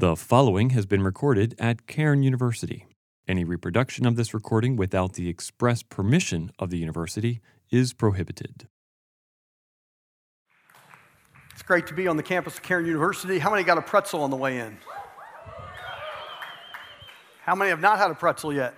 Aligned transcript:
The 0.00 0.16
following 0.16 0.70
has 0.70 0.86
been 0.86 1.02
recorded 1.02 1.54
at 1.58 1.86
Cairn 1.86 2.22
University. 2.22 2.86
Any 3.28 3.44
reproduction 3.44 4.06
of 4.06 4.16
this 4.16 4.32
recording 4.32 4.74
without 4.74 5.12
the 5.12 5.28
express 5.28 5.82
permission 5.82 6.52
of 6.58 6.70
the 6.70 6.78
university 6.78 7.42
is 7.70 7.92
prohibited. 7.92 8.66
It's 11.52 11.60
great 11.60 11.86
to 11.88 11.92
be 11.92 12.08
on 12.08 12.16
the 12.16 12.22
campus 12.22 12.54
of 12.54 12.62
Cairn 12.62 12.86
University. 12.86 13.38
How 13.38 13.50
many 13.50 13.62
got 13.62 13.76
a 13.76 13.82
pretzel 13.82 14.22
on 14.22 14.30
the 14.30 14.38
way 14.38 14.60
in? 14.60 14.78
How 17.42 17.54
many 17.54 17.68
have 17.68 17.82
not 17.82 17.98
had 17.98 18.10
a 18.10 18.14
pretzel 18.14 18.54
yet? 18.54 18.72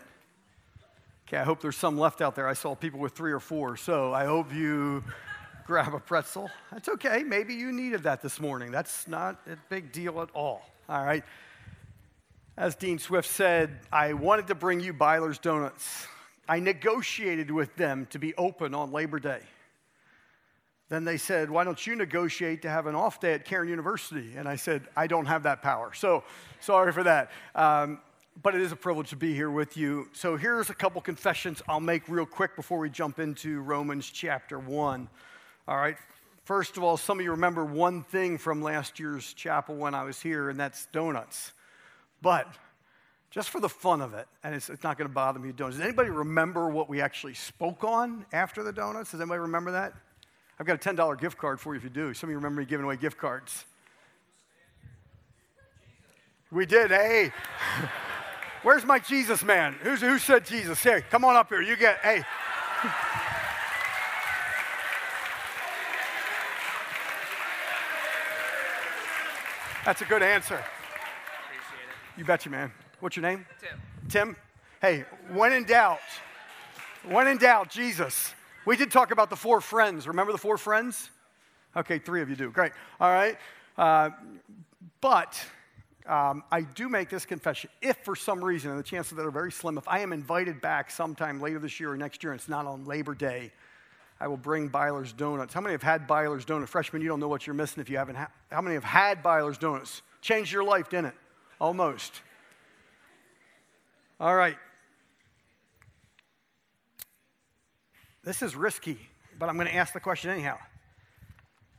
Okay, 1.28 1.36
I 1.36 1.44
hope 1.44 1.60
there's 1.60 1.76
some 1.76 1.96
left 1.96 2.20
out 2.20 2.34
there. 2.34 2.48
I 2.48 2.54
saw 2.54 2.74
people 2.74 2.98
with 2.98 3.12
three 3.12 3.30
or 3.30 3.38
four, 3.38 3.76
so 3.76 4.12
I 4.12 4.24
hope 4.24 4.52
you 4.52 5.04
grab 5.68 5.94
a 5.94 6.00
pretzel. 6.00 6.50
That's 6.72 6.88
okay. 6.88 7.22
Maybe 7.22 7.54
you 7.54 7.70
needed 7.70 8.02
that 8.02 8.22
this 8.22 8.40
morning. 8.40 8.72
That's 8.72 9.06
not 9.06 9.40
a 9.46 9.56
big 9.68 9.92
deal 9.92 10.20
at 10.20 10.28
all. 10.34 10.62
All 10.92 11.02
right. 11.02 11.24
As 12.54 12.74
Dean 12.74 12.98
Swift 12.98 13.26
said, 13.26 13.78
I 13.90 14.12
wanted 14.12 14.48
to 14.48 14.54
bring 14.54 14.78
you 14.78 14.92
Byler's 14.92 15.38
Donuts. 15.38 16.06
I 16.46 16.60
negotiated 16.60 17.50
with 17.50 17.74
them 17.76 18.06
to 18.10 18.18
be 18.18 18.34
open 18.34 18.74
on 18.74 18.92
Labor 18.92 19.18
Day. 19.18 19.40
Then 20.90 21.06
they 21.06 21.16
said, 21.16 21.48
Why 21.48 21.64
don't 21.64 21.86
you 21.86 21.96
negotiate 21.96 22.60
to 22.60 22.68
have 22.68 22.86
an 22.86 22.94
off 22.94 23.20
day 23.20 23.32
at 23.32 23.46
Cairn 23.46 23.70
University? 23.70 24.34
And 24.36 24.46
I 24.46 24.56
said, 24.56 24.86
I 24.94 25.06
don't 25.06 25.24
have 25.24 25.44
that 25.44 25.62
power. 25.62 25.94
So 25.94 26.24
sorry 26.60 26.92
for 26.92 27.04
that. 27.04 27.30
Um, 27.54 27.98
but 28.42 28.54
it 28.54 28.60
is 28.60 28.70
a 28.70 28.76
privilege 28.76 29.08
to 29.08 29.16
be 29.16 29.32
here 29.32 29.50
with 29.50 29.78
you. 29.78 30.10
So 30.12 30.36
here's 30.36 30.68
a 30.68 30.74
couple 30.74 31.00
confessions 31.00 31.62
I'll 31.70 31.80
make 31.80 32.06
real 32.06 32.26
quick 32.26 32.54
before 32.54 32.78
we 32.78 32.90
jump 32.90 33.18
into 33.18 33.62
Romans 33.62 34.10
chapter 34.10 34.58
1. 34.58 35.08
All 35.68 35.76
right. 35.78 35.96
First 36.44 36.76
of 36.76 36.82
all, 36.82 36.96
some 36.96 37.18
of 37.18 37.24
you 37.24 37.30
remember 37.30 37.64
one 37.64 38.02
thing 38.02 38.36
from 38.36 38.62
last 38.62 38.98
year's 38.98 39.32
chapel 39.32 39.76
when 39.76 39.94
I 39.94 40.02
was 40.02 40.20
here, 40.20 40.50
and 40.50 40.58
that's 40.58 40.86
donuts. 40.86 41.52
But 42.20 42.48
just 43.30 43.50
for 43.50 43.60
the 43.60 43.68
fun 43.68 44.00
of 44.00 44.12
it, 44.12 44.26
and 44.42 44.54
it's, 44.54 44.68
it's 44.68 44.82
not 44.82 44.98
going 44.98 45.08
to 45.08 45.14
bother 45.14 45.38
me, 45.38 45.52
donuts. 45.52 45.76
Does 45.76 45.84
anybody 45.84 46.10
remember 46.10 46.68
what 46.68 46.88
we 46.88 47.00
actually 47.00 47.34
spoke 47.34 47.84
on 47.84 48.26
after 48.32 48.64
the 48.64 48.72
donuts? 48.72 49.12
Does 49.12 49.20
anybody 49.20 49.40
remember 49.40 49.72
that? 49.72 49.94
I've 50.58 50.66
got 50.66 50.84
a 50.84 50.94
$10 50.94 51.20
gift 51.20 51.38
card 51.38 51.60
for 51.60 51.74
you 51.74 51.78
if 51.78 51.84
you 51.84 51.90
do. 51.90 52.12
Some 52.12 52.28
of 52.28 52.32
you 52.32 52.36
remember 52.36 52.60
me 52.60 52.66
giving 52.66 52.84
away 52.84 52.96
gift 52.96 53.18
cards. 53.18 53.64
We 56.50 56.66
did. 56.66 56.90
Hey. 56.90 57.32
Where's 58.62 58.84
my 58.84 58.98
Jesus 58.98 59.42
man? 59.44 59.76
Who's, 59.82 60.00
who 60.00 60.18
said 60.18 60.44
Jesus? 60.44 60.82
Hey, 60.82 61.02
come 61.08 61.24
on 61.24 61.36
up 61.36 61.48
here. 61.48 61.62
You 61.62 61.76
get, 61.76 61.98
hey. 61.98 62.22
That's 69.84 70.00
a 70.00 70.04
good 70.04 70.22
answer. 70.22 70.54
Appreciate 70.54 71.88
it. 72.14 72.18
You 72.18 72.24
betcha, 72.24 72.48
man. 72.48 72.70
What's 73.00 73.16
your 73.16 73.24
name? 73.24 73.44
Tim. 73.60 73.80
Tim? 74.08 74.36
Hey, 74.80 75.04
when 75.32 75.52
in 75.52 75.64
doubt, 75.64 75.98
when 77.08 77.26
in 77.26 77.36
doubt, 77.36 77.68
Jesus. 77.68 78.32
We 78.64 78.76
did 78.76 78.92
talk 78.92 79.10
about 79.10 79.28
the 79.28 79.34
four 79.34 79.60
friends. 79.60 80.06
Remember 80.06 80.30
the 80.30 80.38
four 80.38 80.56
friends? 80.56 81.10
Okay, 81.76 81.98
three 81.98 82.22
of 82.22 82.30
you 82.30 82.36
do. 82.36 82.50
Great. 82.50 82.70
All 83.00 83.10
right. 83.10 83.36
Uh, 83.76 84.10
but 85.00 85.44
um, 86.06 86.44
I 86.52 86.60
do 86.60 86.88
make 86.88 87.08
this 87.08 87.26
confession. 87.26 87.68
If 87.80 87.96
for 88.04 88.14
some 88.14 88.44
reason, 88.44 88.70
and 88.70 88.78
the 88.78 88.84
chances 88.84 89.16
that 89.16 89.26
are 89.26 89.32
very 89.32 89.50
slim, 89.50 89.78
if 89.78 89.88
I 89.88 89.98
am 89.98 90.12
invited 90.12 90.60
back 90.60 90.92
sometime 90.92 91.40
later 91.40 91.58
this 91.58 91.80
year 91.80 91.90
or 91.90 91.96
next 91.96 92.22
year 92.22 92.32
and 92.32 92.40
it's 92.40 92.48
not 92.48 92.66
on 92.66 92.84
Labor 92.84 93.16
Day, 93.16 93.50
I 94.22 94.28
will 94.28 94.36
bring 94.36 94.68
Byler's 94.68 95.12
Donuts. 95.12 95.52
How 95.52 95.60
many 95.60 95.72
have 95.72 95.82
had 95.82 96.06
Byler's 96.06 96.44
Donuts? 96.44 96.70
Freshmen, 96.70 97.02
you 97.02 97.08
don't 97.08 97.18
know 97.18 97.26
what 97.26 97.44
you're 97.44 97.54
missing 97.54 97.80
if 97.80 97.90
you 97.90 97.96
haven't. 97.96 98.14
Ha- 98.14 98.30
How 98.52 98.60
many 98.60 98.74
have 98.74 98.84
had 98.84 99.20
Byler's 99.20 99.58
Donuts? 99.58 100.00
Changed 100.20 100.52
your 100.52 100.62
life, 100.62 100.88
didn't 100.88 101.06
it? 101.06 101.14
Almost. 101.60 102.22
All 104.20 104.36
right. 104.36 104.56
This 108.22 108.42
is 108.42 108.54
risky, 108.54 108.96
but 109.40 109.48
I'm 109.48 109.56
going 109.56 109.66
to 109.66 109.74
ask 109.74 109.92
the 109.92 109.98
question 109.98 110.30
anyhow. 110.30 110.56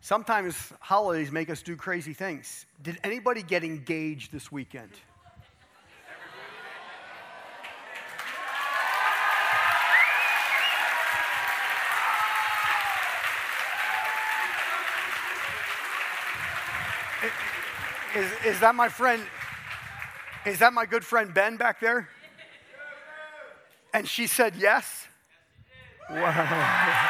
Sometimes 0.01 0.73
holidays 0.81 1.31
make 1.31 1.49
us 1.49 1.61
do 1.61 1.77
crazy 1.77 2.11
things. 2.11 2.65
Did 2.81 2.99
anybody 3.05 3.41
get 3.41 3.63
engaged 3.63 4.33
this 4.33 4.51
weekend? 4.51 4.91
Is, 18.23 18.55
is 18.55 18.59
that 18.61 18.73
my 18.73 18.87
friend? 18.87 19.21
Is 20.45 20.59
that 20.59 20.71
my 20.71 20.85
good 20.85 21.03
friend 21.03 21.33
Ben 21.33 21.57
back 21.57 21.81
there? 21.81 22.07
And 23.93 24.07
she 24.07 24.27
said 24.27 24.55
yes? 24.55 25.07
Wow. 26.09 27.09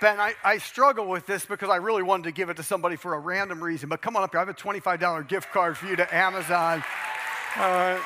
Ben, 0.00 0.18
I, 0.18 0.34
I 0.42 0.58
struggle 0.58 1.06
with 1.06 1.26
this 1.26 1.44
because 1.44 1.68
I 1.68 1.76
really 1.76 2.02
wanted 2.02 2.24
to 2.24 2.32
give 2.32 2.48
it 2.48 2.56
to 2.56 2.62
somebody 2.62 2.96
for 2.96 3.14
a 3.14 3.18
random 3.18 3.62
reason. 3.62 3.88
But 3.88 4.00
come 4.00 4.16
on 4.16 4.22
up 4.22 4.30
here. 4.32 4.40
I 4.40 4.44
have 4.44 4.48
a 4.48 4.54
$25 4.54 5.28
gift 5.28 5.52
card 5.52 5.76
for 5.76 5.86
you 5.86 5.96
to 5.96 6.14
Amazon. 6.14 6.82
All 7.56 7.98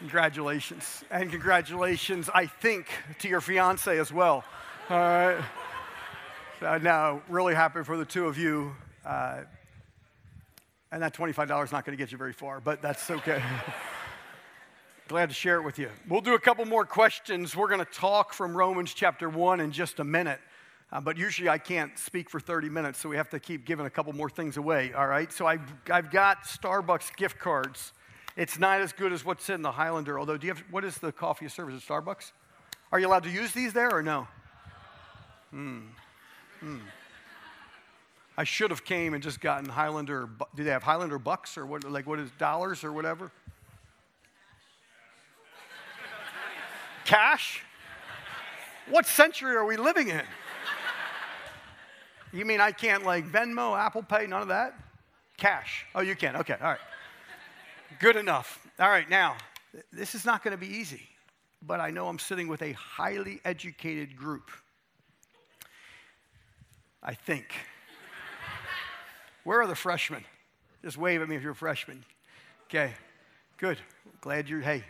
Congratulations. 0.00 1.04
And 1.10 1.30
congratulations, 1.30 2.30
I 2.34 2.46
think, 2.46 2.86
to 3.18 3.28
your 3.28 3.42
fiance 3.42 3.98
as 3.98 4.10
well. 4.10 4.44
All 4.88 4.98
right. 4.98 5.44
So 6.58 6.78
now, 6.78 7.20
really 7.28 7.54
happy 7.54 7.84
for 7.84 7.98
the 7.98 8.06
two 8.06 8.26
of 8.26 8.38
you. 8.38 8.74
Uh, 9.04 9.42
and 10.90 11.02
that 11.02 11.12
$25 11.12 11.64
is 11.64 11.70
not 11.70 11.84
going 11.84 11.96
to 11.96 12.02
get 12.02 12.12
you 12.12 12.16
very 12.16 12.32
far, 12.32 12.60
but 12.60 12.80
that's 12.80 13.10
okay. 13.10 13.42
Glad 15.08 15.28
to 15.28 15.34
share 15.34 15.56
it 15.56 15.64
with 15.64 15.78
you. 15.78 15.90
We'll 16.08 16.22
do 16.22 16.32
a 16.34 16.40
couple 16.40 16.64
more 16.64 16.86
questions. 16.86 17.54
We're 17.54 17.68
going 17.68 17.84
to 17.84 17.92
talk 17.92 18.32
from 18.32 18.56
Romans 18.56 18.94
chapter 18.94 19.28
1 19.28 19.60
in 19.60 19.70
just 19.70 20.00
a 20.00 20.04
minute. 20.04 20.40
Uh, 20.90 21.02
but 21.02 21.18
usually 21.18 21.50
I 21.50 21.58
can't 21.58 21.98
speak 21.98 22.30
for 22.30 22.40
30 22.40 22.70
minutes, 22.70 22.98
so 22.98 23.10
we 23.10 23.16
have 23.16 23.28
to 23.30 23.38
keep 23.38 23.66
giving 23.66 23.84
a 23.84 23.90
couple 23.90 24.14
more 24.14 24.30
things 24.30 24.56
away, 24.56 24.94
all 24.94 25.06
right? 25.06 25.30
So 25.30 25.46
I've, 25.46 25.60
I've 25.90 26.10
got 26.10 26.44
Starbucks 26.44 27.14
gift 27.16 27.38
cards. 27.38 27.92
It's 28.40 28.58
not 28.58 28.80
as 28.80 28.94
good 28.94 29.12
as 29.12 29.22
what's 29.22 29.50
in 29.50 29.60
the 29.60 29.70
Highlander, 29.70 30.18
although, 30.18 30.38
do 30.38 30.46
you 30.46 30.54
have, 30.54 30.64
what 30.70 30.82
is 30.82 30.96
the 30.96 31.12
coffee? 31.12 31.44
Is 31.44 31.52
it 31.52 31.60
Starbucks? 31.60 32.32
Are 32.90 32.98
you 32.98 33.06
allowed 33.06 33.24
to 33.24 33.30
use 33.30 33.52
these 33.52 33.74
there 33.74 33.94
or 33.94 34.02
no? 34.02 34.26
Hmm. 35.50 35.80
Hmm. 36.60 36.78
I 38.38 38.44
should 38.44 38.70
have 38.70 38.82
came 38.82 39.12
and 39.12 39.22
just 39.22 39.42
gotten 39.42 39.68
Highlander. 39.68 40.26
Do 40.56 40.64
they 40.64 40.70
have 40.70 40.82
Highlander 40.82 41.18
bucks 41.18 41.58
or 41.58 41.66
what? 41.66 41.84
Like 41.84 42.06
what 42.06 42.18
is 42.18 42.30
dollars 42.38 42.82
or 42.82 42.94
whatever? 42.94 43.30
Cash? 47.04 47.62
What 48.88 49.04
century 49.04 49.54
are 49.54 49.66
we 49.66 49.76
living 49.76 50.08
in? 50.08 50.22
You 52.32 52.46
mean 52.46 52.62
I 52.62 52.72
can't 52.72 53.04
like 53.04 53.30
Venmo, 53.30 53.78
Apple 53.78 54.02
Pay, 54.02 54.26
none 54.28 54.40
of 54.40 54.48
that? 54.48 54.72
Cash. 55.36 55.84
Oh, 55.94 56.00
you 56.00 56.16
can. 56.16 56.36
Okay. 56.36 56.56
All 56.58 56.68
right. 56.68 56.78
Good 57.98 58.16
enough. 58.16 58.66
All 58.78 58.88
right. 58.88 59.08
Now, 59.08 59.36
this 59.92 60.14
is 60.14 60.24
not 60.24 60.42
going 60.42 60.52
to 60.52 60.60
be 60.60 60.72
easy, 60.72 61.02
but 61.62 61.80
I 61.80 61.90
know 61.90 62.08
I'm 62.08 62.18
sitting 62.18 62.48
with 62.48 62.62
a 62.62 62.72
highly 62.72 63.40
educated 63.44 64.16
group. 64.16 64.50
I 67.02 67.14
think. 67.14 67.46
Where 69.44 69.60
are 69.62 69.66
the 69.66 69.74
freshmen? 69.74 70.24
Just 70.82 70.96
wave 70.96 71.22
at 71.22 71.28
me 71.28 71.36
if 71.36 71.42
you're 71.42 71.52
a 71.52 71.56
freshman. 71.56 72.04
Okay, 72.66 72.92
good. 73.58 73.78
Glad 74.20 74.48
you're, 74.48 74.60
hey, 74.60 74.84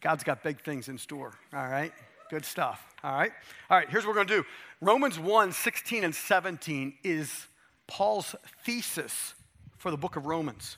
God's 0.00 0.24
got 0.24 0.42
big 0.42 0.60
things 0.62 0.88
in 0.88 0.98
store, 0.98 1.32
all 1.52 1.68
right? 1.68 1.92
Good 2.30 2.44
stuff, 2.44 2.84
all 3.02 3.12
right? 3.12 3.32
All 3.70 3.78
right, 3.78 3.88
here's 3.88 4.04
what 4.04 4.10
we're 4.10 4.24
going 4.24 4.28
to 4.28 4.36
do 4.36 4.44
Romans 4.80 5.18
1 5.18 5.52
16 5.52 6.04
and 6.04 6.14
17 6.14 6.94
is 7.02 7.46
Paul's 7.86 8.34
thesis 8.64 9.34
for 9.78 9.90
the 9.90 9.96
book 9.96 10.16
of 10.16 10.26
Romans, 10.26 10.76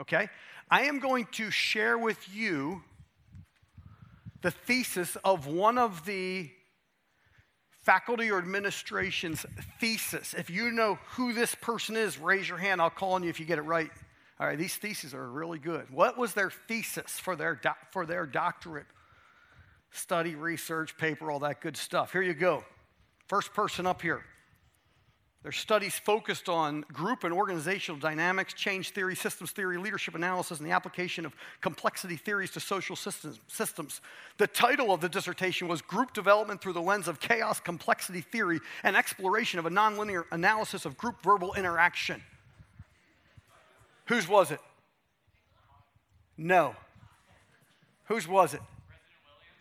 okay? 0.00 0.28
I 0.70 0.82
am 0.82 0.98
going 0.98 1.26
to 1.32 1.50
share 1.50 1.98
with 1.98 2.18
you 2.34 2.82
the 4.42 4.50
thesis 4.50 5.16
of 5.24 5.46
one 5.46 5.78
of 5.78 6.04
the 6.04 6.50
faculty 7.82 8.30
or 8.30 8.38
administration's 8.38 9.44
thesis. 9.78 10.34
If 10.34 10.50
you 10.50 10.70
know 10.70 10.98
who 11.12 11.32
this 11.32 11.54
person 11.54 11.96
is, 11.96 12.18
raise 12.18 12.48
your 12.48 12.58
hand. 12.58 12.80
I'll 12.80 12.90
call 12.90 13.12
on 13.12 13.22
you 13.22 13.28
if 13.28 13.38
you 13.38 13.46
get 13.46 13.58
it 13.58 13.62
right. 13.62 13.90
All 14.40 14.46
right, 14.46 14.58
these 14.58 14.76
theses 14.76 15.14
are 15.14 15.28
really 15.28 15.58
good. 15.58 15.90
What 15.90 16.18
was 16.18 16.34
their 16.34 16.50
thesis 16.50 17.18
for 17.20 17.36
their, 17.36 17.60
for 17.92 18.04
their 18.04 18.26
doctorate? 18.26 18.86
Study, 19.92 20.34
research, 20.34 20.98
paper, 20.98 21.30
all 21.30 21.38
that 21.40 21.60
good 21.60 21.76
stuff. 21.76 22.10
Here 22.10 22.22
you 22.22 22.34
go. 22.34 22.64
First 23.28 23.54
person 23.54 23.86
up 23.86 24.02
here. 24.02 24.24
Their 25.44 25.52
studies 25.52 25.98
focused 25.98 26.48
on 26.48 26.86
group 26.90 27.22
and 27.22 27.32
organizational 27.32 28.00
dynamics, 28.00 28.54
change 28.54 28.90
theory, 28.90 29.14
systems 29.14 29.50
theory, 29.50 29.76
leadership 29.76 30.14
analysis, 30.14 30.58
and 30.58 30.66
the 30.66 30.72
application 30.72 31.26
of 31.26 31.36
complexity 31.60 32.16
theories 32.16 32.50
to 32.52 32.60
social 32.60 32.96
systems. 32.96 34.00
The 34.38 34.46
title 34.46 34.90
of 34.90 35.02
the 35.02 35.08
dissertation 35.08 35.68
was 35.68 35.82
Group 35.82 36.14
Development 36.14 36.62
Through 36.62 36.72
the 36.72 36.80
Lens 36.80 37.08
of 37.08 37.20
Chaos 37.20 37.60
Complexity 37.60 38.22
Theory 38.22 38.58
and 38.84 38.96
Exploration 38.96 39.58
of 39.58 39.66
a 39.66 39.70
Nonlinear 39.70 40.24
Analysis 40.32 40.86
of 40.86 40.96
Group 40.96 41.22
Verbal 41.22 41.52
Interaction. 41.52 42.22
Whose 44.06 44.26
was 44.26 44.50
it? 44.50 44.60
No. 46.38 46.74
Whose 48.06 48.26
was 48.26 48.54
it? 48.54 48.62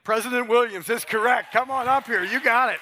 President 0.05 0.47
Williams. 0.47 0.85
President 0.85 0.87
Williams 0.87 0.89
is 0.89 1.03
correct. 1.03 1.51
Come 1.51 1.69
on 1.69 1.89
up 1.89 2.07
here. 2.07 2.23
You 2.23 2.41
got 2.41 2.73
it. 2.73 2.79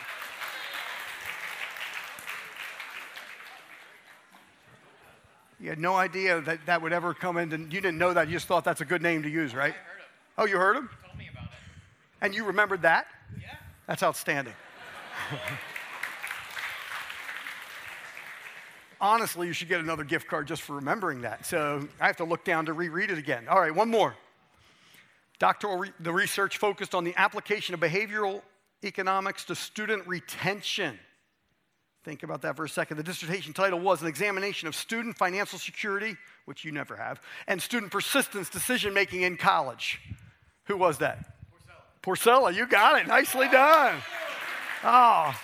You 5.62 5.70
had 5.70 5.80
no 5.80 5.96
idea 5.96 6.42
that 6.42 6.66
that 6.66 6.82
would 6.82 6.92
ever 6.92 7.14
come 7.14 7.38
in. 7.38 7.54
And 7.54 7.72
you 7.72 7.80
didn't 7.82 8.00
know 8.00 8.14
that. 8.14 8.28
You 8.28 8.34
just 8.34 8.48
thought 8.48 8.64
that's 8.64 8.82
a 8.82 8.86
good 8.86 9.04
name 9.04 9.22
to 9.24 9.30
use, 9.30 9.54
right? 9.54 9.76
Oh, 10.38 10.46
you 10.46 10.58
heard 10.58 10.76
him? 10.76 10.90
He 10.90 11.08
told 11.08 11.20
me 11.20 11.30
about 11.32 11.46
it. 11.46 11.52
And 12.22 12.34
you 12.34 12.46
remembered 12.46 12.82
that? 12.82 13.06
Yeah. 13.40 13.54
That's 13.86 14.02
outstanding. 14.02 14.56
Honestly, 19.00 19.46
you 19.48 19.54
should 19.54 19.70
get 19.70 19.80
another 19.80 20.04
gift 20.04 20.28
card 20.28 20.48
just 20.48 20.64
for 20.64 20.76
remembering 20.76 21.22
that. 21.22 21.46
So 21.46 21.88
I 22.00 22.08
have 22.08 22.18
to 22.18 22.24
look 22.24 22.44
down 22.44 22.66
to 22.66 22.74
reread 22.74 23.12
it 23.12 23.20
again. 23.20 23.48
All 23.48 23.60
right, 23.60 23.74
one 23.74 23.90
more. 23.90 24.16
Doctoral 25.38 25.78
re- 25.78 25.94
the 26.00 26.14
research 26.14 26.58
focused 26.58 26.96
on 26.96 27.04
the 27.04 27.14
application 27.18 27.76
of 27.76 27.80
behavioral 27.80 28.42
economics 28.84 29.46
to 29.46 29.56
student 29.56 30.08
retention. 30.08 31.00
Think 32.04 32.24
about 32.24 32.42
that 32.42 32.56
for 32.56 32.66
a 32.66 32.70
second. 32.70 32.98
The 32.98 33.04
dissertation 33.04 33.54
title 33.54 33.80
was 33.80 34.02
An 34.02 34.08
Examination 34.08 34.68
of 34.68 34.76
Student 34.76 35.16
Financial 35.16 35.60
Security, 35.60 36.18
which 36.46 36.66
you 36.66 36.72
never 36.72 36.96
have, 36.96 37.22
and 37.48 37.62
Student 37.62 37.92
Persistence 37.92 38.50
Decision 38.50 38.92
Making 38.92 39.22
in 39.22 39.38
College. 39.38 40.00
Who 40.66 40.78
was 40.78 40.98
that? 40.98 41.38
Porcella. 42.02 42.50
Porcella, 42.50 42.56
you 42.56 42.66
got 42.66 43.00
it. 43.00 43.08
Nicely 43.08 43.48
done. 43.50 43.98
Oh, 44.84 45.40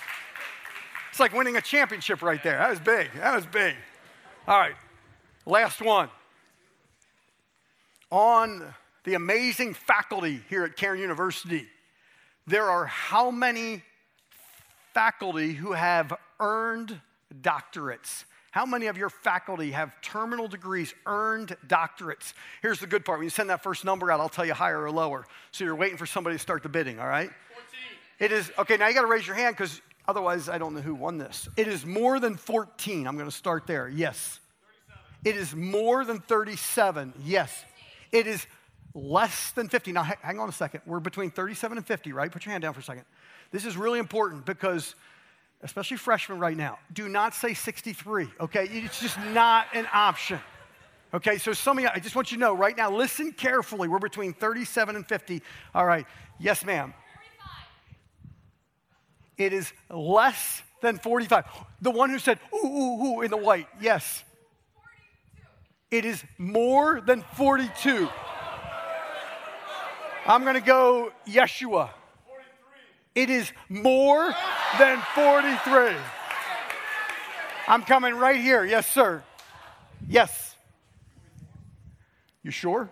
it's 1.12 1.20
like 1.20 1.32
winning 1.32 1.58
a 1.58 1.62
championship 1.62 2.24
right 2.24 2.42
there. 2.42 2.58
That 2.58 2.72
was 2.72 2.80
big. 2.80 3.10
That 3.18 3.36
was 3.36 3.46
big. 3.46 3.76
All 4.48 4.58
right, 4.58 4.76
last 5.46 5.80
one. 5.80 6.10
On 8.10 8.74
the 9.04 9.14
amazing 9.14 9.76
faculty 9.76 10.42
here 10.50 10.64
at 10.64 10.76
Cairn 10.76 10.98
University, 10.98 11.68
there 12.48 12.68
are 12.68 12.86
how 12.86 13.30
many 13.30 13.84
faculty 14.96 15.54
who 15.54 15.74
have 15.74 16.18
earned 16.40 17.00
doctorates. 17.42 18.26
How 18.52 18.66
many 18.66 18.88
of 18.88 18.98
your 18.98 19.10
faculty 19.10 19.72
have 19.72 19.92
terminal 20.02 20.48
degrees, 20.48 20.94
earned 21.06 21.56
doctorates? 21.68 22.34
Here's 22.62 22.80
the 22.80 22.88
good 22.88 23.06
part. 23.06 23.20
When 23.20 23.26
you 23.26 23.30
send 23.30 23.50
that 23.50 23.62
first 23.62 23.86
number 23.86 24.12
out, 24.12 24.20
I'll 24.20 24.30
tell 24.30 24.46
you 24.46 24.54
higher 24.54 24.82
or 24.82 24.90
lower. 24.90 25.26
So 25.52 25.64
you're 25.64 25.76
waiting 25.76 25.98
for 25.98 26.06
somebody 26.06 26.36
to 26.36 26.40
start 26.40 26.64
the 26.64 26.70
bidding, 26.70 27.00
all 27.00 27.08
right? 27.08 27.30
14. 27.30 27.36
It 28.20 28.32
is, 28.32 28.52
okay, 28.58 28.78
now 28.78 28.88
you 28.88 28.96
got 28.96 29.02
to 29.02 29.08
raise 29.08 29.28
your 29.28 29.36
hand 29.36 29.56
because 29.56 29.82
otherwise 30.08 30.50
I 30.50 30.58
don't 30.58 30.74
know 30.74 30.82
who 30.82 30.96
won 30.96 31.18
this. 31.18 31.48
It 31.56 31.68
is 31.68 31.86
more 31.86 32.20
than 32.20 32.36
14. 32.36 33.06
I'm 33.06 33.16
going 33.16 33.30
to 33.30 33.36
start 33.36 33.68
there. 33.68 33.90
Yes. 33.90 34.40
37. 35.24 35.36
It 35.36 35.36
is 35.40 35.56
more 35.56 36.04
than 36.04 36.20
37. 36.20 37.14
Yes. 37.24 37.64
It 38.12 38.26
is 38.26 38.48
less 38.96 39.52
than 39.52 39.70
50. 39.70 39.92
Now, 39.92 40.04
hang 40.04 40.40
on 40.40 40.50
a 40.50 40.54
second. 40.54 40.82
We're 40.86 41.00
between 41.00 41.30
37 41.30 41.78
and 41.78 41.86
50, 41.86 42.14
right? 42.14 42.32
Put 42.32 42.46
your 42.46 42.54
hand 42.54 42.64
down 42.64 42.74
for 42.74 42.80
a 42.80 42.84
second. 42.84 43.04
This 43.52 43.66
is 43.66 43.78
really 43.78 44.00
important 44.00 44.46
because 44.46 44.96
especially 45.62 45.98
freshmen 45.98 46.40
right 46.40 46.56
now, 46.56 46.78
do 46.94 47.10
not 47.10 47.34
say 47.34 47.54
63, 47.54 48.28
okay? 48.40 48.66
It's 48.66 49.00
just 49.00 49.20
not 49.20 49.68
an 49.74 49.88
option. 49.94 50.40
Okay, 51.14 51.38
so 51.38 51.54
some 51.54 51.78
of 51.78 51.84
you, 51.84 51.90
I 51.94 52.00
just 52.00 52.16
want 52.16 52.32
you 52.32 52.38
to 52.38 52.42
know 52.42 52.54
right 52.54 52.76
now, 52.76 52.92
listen 52.92 53.32
carefully. 53.32 53.88
We're 53.88 54.00
between 54.00 54.34
37 54.34 54.96
and 54.96 55.08
50. 55.08 55.42
All 55.74 55.86
right, 55.86 56.06
yes, 56.40 56.66
ma'am. 56.66 56.94
45. 59.38 59.46
It 59.46 59.54
is 59.54 59.72
less 59.90 60.62
than 60.82 61.00
45. 61.00 61.46
The 61.82 61.92
one 61.92 62.10
who 62.10 62.20
said, 62.20 62.40
ooh, 62.54 62.68
ooh, 62.68 63.04
ooh, 63.06 63.22
in 63.22 63.32
the 63.32 63.38
white, 63.38 63.68
yes. 63.80 64.24
42. 65.90 65.98
It 65.98 66.06
is 66.06 66.24
more 66.38 67.02
than 67.02 67.24
42. 67.36 68.10
I'm 70.26 70.44
gonna 70.44 70.60
go 70.60 71.14
Yeshua. 71.26 71.90
43. 72.28 73.24
It 73.24 73.30
is 73.30 73.54
more 73.70 74.36
than 74.80 75.00
43. 75.16 75.96
I'm 77.68 77.84
coming 77.84 78.16
right 78.16 78.40
here. 78.40 78.64
Yes, 78.64 78.88
sir. 78.88 79.24
Yes. 80.08 80.56
You 82.44 82.52
sure? 82.52 82.90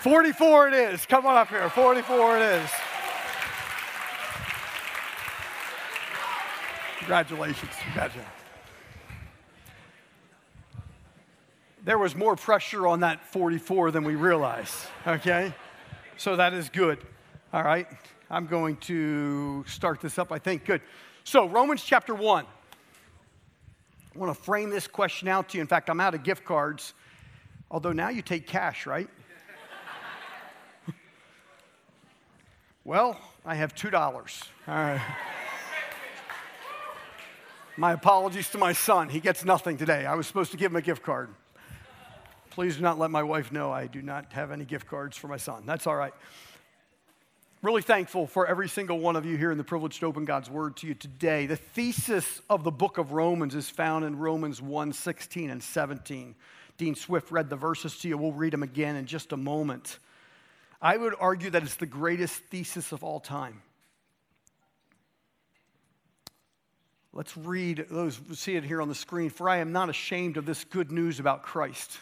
44 0.00 0.68
it 0.68 0.74
is. 0.74 1.06
Come 1.06 1.26
on 1.26 1.36
up 1.36 1.48
here. 1.48 1.68
44 1.68 2.38
it 2.38 2.42
is. 2.42 2.70
Congratulations. 6.98 7.72
Congratulations. 7.84 8.34
There 11.84 11.98
was 11.98 12.14
more 12.14 12.36
pressure 12.36 12.86
on 12.86 13.00
that 13.00 13.24
44 13.24 13.90
than 13.90 14.04
we 14.04 14.14
realized, 14.14 14.74
okay? 15.06 15.52
So 16.16 16.36
that 16.36 16.52
is 16.52 16.68
good. 16.68 16.98
All 17.52 17.62
right. 17.62 17.86
I'm 18.32 18.46
going 18.46 18.76
to 18.76 19.64
start 19.66 20.00
this 20.00 20.16
up, 20.16 20.30
I 20.30 20.38
think. 20.38 20.64
Good. 20.64 20.82
So, 21.24 21.48
Romans 21.48 21.82
chapter 21.82 22.14
1. 22.14 22.44
I 22.44 24.18
want 24.18 24.36
to 24.36 24.40
frame 24.40 24.70
this 24.70 24.86
question 24.86 25.26
out 25.26 25.48
to 25.48 25.58
you. 25.58 25.62
In 25.62 25.66
fact, 25.66 25.90
I'm 25.90 26.00
out 26.00 26.14
of 26.14 26.22
gift 26.22 26.44
cards, 26.44 26.94
although 27.72 27.90
now 27.90 28.08
you 28.08 28.22
take 28.22 28.46
cash, 28.46 28.86
right? 28.86 29.08
well, 32.84 33.20
I 33.44 33.56
have 33.56 33.74
$2. 33.74 33.92
All 33.92 34.74
right. 34.74 35.00
My 37.76 37.94
apologies 37.94 38.48
to 38.50 38.58
my 38.58 38.74
son. 38.74 39.08
He 39.08 39.18
gets 39.18 39.44
nothing 39.44 39.76
today. 39.76 40.06
I 40.06 40.14
was 40.14 40.28
supposed 40.28 40.52
to 40.52 40.56
give 40.56 40.70
him 40.70 40.76
a 40.76 40.82
gift 40.82 41.02
card. 41.02 41.34
Please 42.50 42.76
do 42.76 42.82
not 42.82 42.96
let 42.96 43.10
my 43.10 43.24
wife 43.24 43.50
know 43.50 43.72
I 43.72 43.88
do 43.88 44.02
not 44.02 44.32
have 44.34 44.52
any 44.52 44.64
gift 44.64 44.86
cards 44.86 45.16
for 45.16 45.26
my 45.26 45.36
son. 45.36 45.64
That's 45.66 45.88
all 45.88 45.96
right. 45.96 46.12
Really 47.62 47.82
thankful 47.82 48.26
for 48.26 48.46
every 48.46 48.70
single 48.70 48.98
one 49.00 49.16
of 49.16 49.26
you 49.26 49.36
here 49.36 49.50
and 49.50 49.60
the 49.60 49.64
privilege 49.64 50.00
to 50.00 50.06
open 50.06 50.24
God's 50.24 50.48
word 50.48 50.78
to 50.78 50.86
you 50.86 50.94
today. 50.94 51.44
The 51.44 51.56
thesis 51.56 52.40
of 52.48 52.64
the 52.64 52.70
book 52.70 52.96
of 52.96 53.12
Romans 53.12 53.54
is 53.54 53.68
found 53.68 54.06
in 54.06 54.16
Romans 54.16 54.62
1 54.62 54.94
16 54.94 55.50
and 55.50 55.62
17. 55.62 56.34
Dean 56.78 56.94
Swift 56.94 57.30
read 57.30 57.50
the 57.50 57.56
verses 57.56 57.98
to 57.98 58.08
you. 58.08 58.16
We'll 58.16 58.32
read 58.32 58.54
them 58.54 58.62
again 58.62 58.96
in 58.96 59.04
just 59.04 59.32
a 59.32 59.36
moment. 59.36 59.98
I 60.80 60.96
would 60.96 61.14
argue 61.20 61.50
that 61.50 61.62
it's 61.62 61.74
the 61.74 61.84
greatest 61.84 62.42
thesis 62.44 62.92
of 62.92 63.04
all 63.04 63.20
time. 63.20 63.60
Let's 67.12 67.36
read 67.36 67.88
those, 67.90 68.18
see 68.32 68.56
it 68.56 68.64
here 68.64 68.80
on 68.80 68.88
the 68.88 68.94
screen. 68.94 69.28
For 69.28 69.50
I 69.50 69.58
am 69.58 69.70
not 69.70 69.90
ashamed 69.90 70.38
of 70.38 70.46
this 70.46 70.64
good 70.64 70.90
news 70.90 71.20
about 71.20 71.42
Christ. 71.42 71.98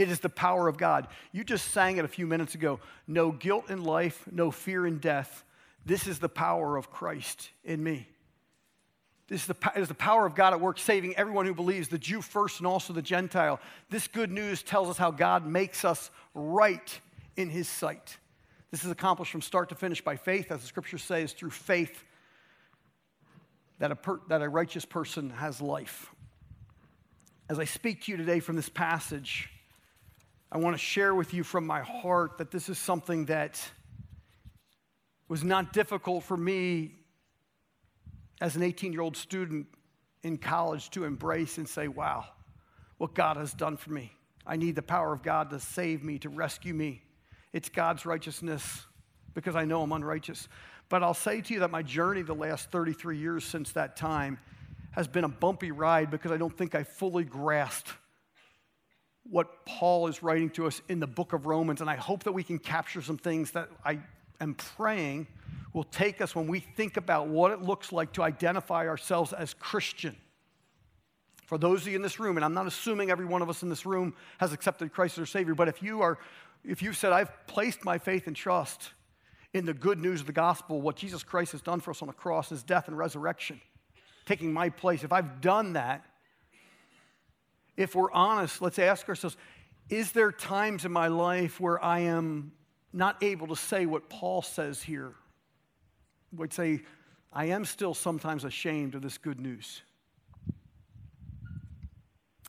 It 0.00 0.08
is 0.08 0.20
the 0.20 0.30
power 0.30 0.66
of 0.66 0.78
God. 0.78 1.08
You 1.30 1.44
just 1.44 1.72
sang 1.72 1.98
it 1.98 2.06
a 2.06 2.08
few 2.08 2.26
minutes 2.26 2.54
ago. 2.54 2.80
No 3.06 3.32
guilt 3.32 3.68
in 3.68 3.84
life, 3.84 4.24
no 4.32 4.50
fear 4.50 4.86
in 4.86 4.96
death. 4.96 5.44
This 5.84 6.06
is 6.06 6.18
the 6.18 6.28
power 6.28 6.78
of 6.78 6.90
Christ 6.90 7.50
in 7.64 7.84
me. 7.84 8.08
This 9.28 9.42
is 9.42 9.48
the, 9.48 9.72
is 9.76 9.88
the 9.88 9.94
power 9.94 10.24
of 10.24 10.34
God 10.34 10.54
at 10.54 10.60
work, 10.60 10.78
saving 10.78 11.16
everyone 11.16 11.44
who 11.44 11.52
believes, 11.52 11.88
the 11.88 11.98
Jew 11.98 12.22
first 12.22 12.60
and 12.60 12.66
also 12.66 12.94
the 12.94 13.02
Gentile. 13.02 13.60
This 13.90 14.08
good 14.08 14.30
news 14.30 14.62
tells 14.62 14.88
us 14.88 14.96
how 14.96 15.10
God 15.10 15.46
makes 15.46 15.84
us 15.84 16.10
right 16.32 16.98
in 17.36 17.50
his 17.50 17.68
sight. 17.68 18.16
This 18.70 18.86
is 18.86 18.90
accomplished 18.90 19.32
from 19.32 19.42
start 19.42 19.68
to 19.68 19.74
finish 19.74 20.00
by 20.00 20.16
faith, 20.16 20.50
as 20.50 20.62
the 20.62 20.66
scripture 20.66 20.96
says, 20.96 21.34
through 21.34 21.50
faith 21.50 22.04
that 23.80 23.92
a, 23.92 23.96
per, 23.96 24.18
that 24.30 24.40
a 24.40 24.48
righteous 24.48 24.86
person 24.86 25.28
has 25.28 25.60
life. 25.60 26.10
As 27.50 27.58
I 27.58 27.64
speak 27.66 28.04
to 28.04 28.12
you 28.12 28.16
today 28.16 28.40
from 28.40 28.56
this 28.56 28.70
passage, 28.70 29.50
I 30.52 30.58
want 30.58 30.74
to 30.74 30.82
share 30.82 31.14
with 31.14 31.32
you 31.32 31.44
from 31.44 31.64
my 31.64 31.80
heart 31.80 32.38
that 32.38 32.50
this 32.50 32.68
is 32.68 32.76
something 32.76 33.26
that 33.26 33.60
was 35.28 35.44
not 35.44 35.72
difficult 35.72 36.24
for 36.24 36.36
me 36.36 36.96
as 38.40 38.56
an 38.56 38.62
18 38.62 38.92
year 38.92 39.02
old 39.02 39.16
student 39.16 39.68
in 40.24 40.36
college 40.38 40.90
to 40.90 41.04
embrace 41.04 41.58
and 41.58 41.68
say, 41.68 41.86
wow, 41.86 42.24
what 42.98 43.14
God 43.14 43.36
has 43.36 43.52
done 43.52 43.76
for 43.76 43.92
me. 43.92 44.12
I 44.44 44.56
need 44.56 44.74
the 44.74 44.82
power 44.82 45.12
of 45.12 45.22
God 45.22 45.50
to 45.50 45.60
save 45.60 46.02
me, 46.02 46.18
to 46.18 46.28
rescue 46.28 46.74
me. 46.74 47.02
It's 47.52 47.68
God's 47.68 48.04
righteousness 48.04 48.86
because 49.34 49.54
I 49.54 49.64
know 49.64 49.82
I'm 49.82 49.92
unrighteous. 49.92 50.48
But 50.88 51.04
I'll 51.04 51.14
say 51.14 51.40
to 51.40 51.54
you 51.54 51.60
that 51.60 51.70
my 51.70 51.82
journey 51.82 52.22
the 52.22 52.34
last 52.34 52.72
33 52.72 53.18
years 53.18 53.44
since 53.44 53.70
that 53.72 53.96
time 53.96 54.38
has 54.90 55.06
been 55.06 55.22
a 55.22 55.28
bumpy 55.28 55.70
ride 55.70 56.10
because 56.10 56.32
I 56.32 56.36
don't 56.36 56.56
think 56.56 56.74
I 56.74 56.82
fully 56.82 57.22
grasped 57.22 57.92
what 59.30 59.64
Paul 59.64 60.08
is 60.08 60.22
writing 60.22 60.50
to 60.50 60.66
us 60.66 60.82
in 60.88 60.98
the 60.98 61.06
book 61.06 61.32
of 61.32 61.46
Romans. 61.46 61.80
And 61.80 61.88
I 61.88 61.96
hope 61.96 62.24
that 62.24 62.32
we 62.32 62.42
can 62.42 62.58
capture 62.58 63.00
some 63.00 63.16
things 63.16 63.52
that 63.52 63.68
I 63.84 64.00
am 64.40 64.54
praying 64.54 65.28
will 65.72 65.84
take 65.84 66.20
us 66.20 66.34
when 66.34 66.48
we 66.48 66.60
think 66.60 66.96
about 66.96 67.28
what 67.28 67.52
it 67.52 67.62
looks 67.62 67.92
like 67.92 68.12
to 68.14 68.22
identify 68.22 68.88
ourselves 68.88 69.32
as 69.32 69.54
Christian. 69.54 70.16
For 71.46 71.58
those 71.58 71.82
of 71.82 71.88
you 71.88 71.96
in 71.96 72.02
this 72.02 72.18
room, 72.18 72.36
and 72.36 72.44
I'm 72.44 72.54
not 72.54 72.66
assuming 72.66 73.10
every 73.10 73.24
one 73.24 73.42
of 73.42 73.48
us 73.48 73.62
in 73.62 73.68
this 73.68 73.86
room 73.86 74.14
has 74.38 74.52
accepted 74.52 74.92
Christ 74.92 75.12
as 75.12 75.16
their 75.16 75.26
Savior, 75.26 75.54
but 75.54 75.68
if 75.68 75.82
you 75.82 76.02
are, 76.02 76.18
if 76.64 76.82
you've 76.82 76.96
said, 76.96 77.12
I've 77.12 77.30
placed 77.46 77.84
my 77.84 77.98
faith 77.98 78.26
and 78.26 78.34
trust 78.34 78.90
in 79.52 79.64
the 79.64 79.74
good 79.74 79.98
news 79.98 80.20
of 80.20 80.26
the 80.26 80.32
gospel, 80.32 80.80
what 80.80 80.96
Jesus 80.96 81.22
Christ 81.22 81.52
has 81.52 81.60
done 81.60 81.80
for 81.80 81.90
us 81.90 82.02
on 82.02 82.08
the 82.08 82.14
cross, 82.14 82.50
his 82.50 82.62
death 82.62 82.88
and 82.88 82.96
resurrection, 82.96 83.60
taking 84.26 84.52
my 84.52 84.68
place, 84.68 85.02
if 85.02 85.12
I've 85.12 85.40
done 85.40 85.72
that, 85.74 86.04
if 87.80 87.94
we're 87.94 88.12
honest, 88.12 88.60
let's 88.60 88.78
ask 88.78 89.08
ourselves, 89.08 89.38
is 89.88 90.12
there 90.12 90.30
times 90.30 90.84
in 90.84 90.92
my 90.92 91.08
life 91.08 91.58
where 91.58 91.82
I 91.82 92.00
am 92.00 92.52
not 92.92 93.22
able 93.22 93.46
to 93.46 93.56
say 93.56 93.86
what 93.86 94.10
Paul 94.10 94.42
says 94.42 94.82
here? 94.82 95.14
Would 96.36 96.52
say, 96.52 96.82
I 97.32 97.46
am 97.46 97.64
still 97.64 97.94
sometimes 97.94 98.44
ashamed 98.44 98.94
of 98.94 99.00
this 99.00 99.16
good 99.16 99.40
news. 99.40 99.80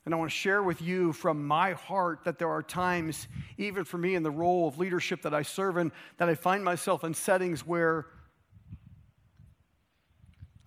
And 0.03 0.13
I 0.13 0.17
want 0.17 0.29
to 0.29 0.35
share 0.35 0.61
with 0.61 0.81
you 0.81 1.13
from 1.13 1.47
my 1.47 1.73
heart 1.73 2.25
that 2.25 2.37
there 2.37 2.49
are 2.49 2.61
times, 2.61 3.29
even 3.57 3.85
for 3.85 3.97
me 3.97 4.15
in 4.15 4.23
the 4.23 4.31
role 4.31 4.67
of 4.67 4.79
leadership 4.79 5.21
that 5.21 5.33
I 5.33 5.43
serve 5.43 5.77
in, 5.77 5.93
that 6.17 6.27
I 6.27 6.35
find 6.35 6.61
myself 6.61 7.05
in 7.05 7.13
settings 7.13 7.65
where 7.65 8.07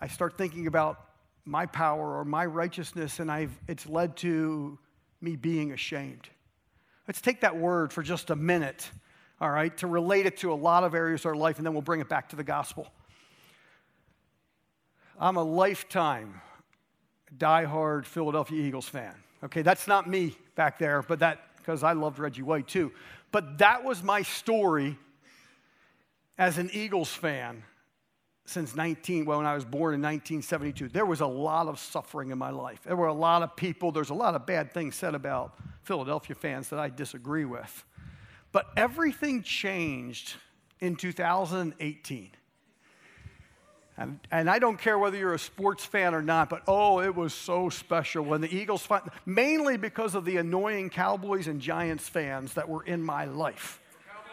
I 0.00 0.08
start 0.08 0.38
thinking 0.38 0.66
about 0.66 1.04
my 1.44 1.66
power 1.66 2.18
or 2.18 2.24
my 2.24 2.46
righteousness, 2.46 3.20
and 3.20 3.30
I've, 3.30 3.52
it's 3.68 3.86
led 3.86 4.16
to 4.18 4.78
me 5.20 5.36
being 5.36 5.72
ashamed. 5.72 6.28
Let's 7.06 7.20
take 7.20 7.42
that 7.42 7.56
word 7.56 7.92
for 7.92 8.02
just 8.02 8.30
a 8.30 8.36
minute, 8.36 8.90
all 9.40 9.50
right, 9.50 9.76
to 9.78 9.86
relate 9.86 10.26
it 10.26 10.38
to 10.38 10.52
a 10.52 10.54
lot 10.54 10.84
of 10.84 10.94
areas 10.94 11.22
of 11.22 11.26
our 11.26 11.34
life, 11.34 11.58
and 11.58 11.66
then 11.66 11.74
we'll 11.74 11.82
bring 11.82 12.00
it 12.00 12.08
back 12.08 12.30
to 12.30 12.36
the 12.36 12.44
gospel. 12.44 12.88
I'm 15.20 15.36
a 15.36 15.44
lifetime 15.44 16.40
diehard 17.36 18.06
Philadelphia 18.06 18.60
Eagles 18.60 18.88
fan. 18.88 19.14
Okay, 19.44 19.62
that's 19.62 19.86
not 19.86 20.08
me 20.08 20.36
back 20.54 20.78
there, 20.78 21.02
but 21.02 21.18
that, 21.18 21.56
because 21.58 21.82
I 21.82 21.92
loved 21.92 22.18
Reggie 22.18 22.42
White 22.42 22.66
too. 22.66 22.92
But 23.30 23.58
that 23.58 23.84
was 23.84 24.02
my 24.02 24.22
story 24.22 24.96
as 26.38 26.58
an 26.58 26.70
Eagles 26.72 27.10
fan 27.10 27.62
since 28.46 28.76
19, 28.76 29.24
well, 29.24 29.38
when 29.38 29.46
I 29.46 29.54
was 29.54 29.64
born 29.64 29.94
in 29.94 30.02
1972. 30.02 30.88
There 30.88 31.06
was 31.06 31.20
a 31.20 31.26
lot 31.26 31.66
of 31.66 31.78
suffering 31.78 32.30
in 32.30 32.38
my 32.38 32.50
life. 32.50 32.80
There 32.84 32.96
were 32.96 33.06
a 33.06 33.14
lot 33.14 33.42
of 33.42 33.56
people, 33.56 33.90
there's 33.90 34.10
a 34.10 34.14
lot 34.14 34.34
of 34.34 34.46
bad 34.46 34.72
things 34.72 34.94
said 34.94 35.14
about 35.14 35.54
Philadelphia 35.82 36.36
fans 36.36 36.68
that 36.68 36.78
I 36.78 36.90
disagree 36.90 37.44
with. 37.44 37.84
But 38.52 38.66
everything 38.76 39.42
changed 39.42 40.34
in 40.80 40.96
2018. 40.96 42.30
And, 43.96 44.18
and, 44.32 44.50
I 44.50 44.58
don't 44.58 44.76
care 44.76 44.98
whether 44.98 45.16
you're 45.16 45.34
a 45.34 45.38
sports 45.38 45.84
fan 45.84 46.14
or 46.16 46.22
not, 46.22 46.50
but 46.50 46.62
oh, 46.66 47.00
it 47.00 47.14
was 47.14 47.32
so 47.32 47.68
special 47.68 48.24
when 48.24 48.40
the 48.40 48.52
Eagles, 48.52 48.88
mainly 49.24 49.76
because 49.76 50.16
of 50.16 50.24
the 50.24 50.36
annoying 50.38 50.90
Cowboys 50.90 51.46
and 51.46 51.60
Giants 51.60 52.08
fans 52.08 52.54
that 52.54 52.68
were 52.68 52.82
in 52.82 53.00
my 53.00 53.26
life. 53.26 53.80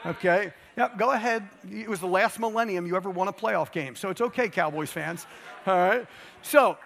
Okay? 0.04 0.52
Yep, 0.78 0.98
go 0.98 1.12
ahead. 1.12 1.48
It 1.70 1.90
was 1.90 2.00
the 2.00 2.08
last 2.08 2.40
millennium 2.40 2.86
you 2.86 2.96
ever 2.96 3.10
won 3.10 3.28
a 3.28 3.34
playoff 3.34 3.72
game, 3.72 3.96
so 3.96 4.10
it's 4.10 4.22
okay, 4.22 4.50
Cowboys 4.50 4.90
fans. 4.90 5.26
All 5.68 5.76
right? 5.76 6.08
So, 6.42 6.78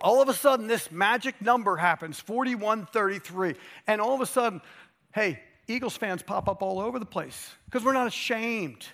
all 0.00 0.22
of 0.22 0.28
a 0.28 0.34
sudden, 0.34 0.66
this 0.66 0.90
magic 0.90 1.40
number 1.42 1.76
happens 1.76 2.20
4133. 2.20 3.54
And 3.86 4.00
all 4.00 4.14
of 4.14 4.20
a 4.20 4.26
sudden, 4.26 4.62
hey, 5.12 5.40
Eagles 5.68 5.96
fans 5.96 6.22
pop 6.22 6.48
up 6.48 6.62
all 6.62 6.80
over 6.80 6.98
the 6.98 7.06
place 7.06 7.50
because 7.66 7.84
we're 7.84 7.92
not 7.92 8.06
ashamed 8.06 8.86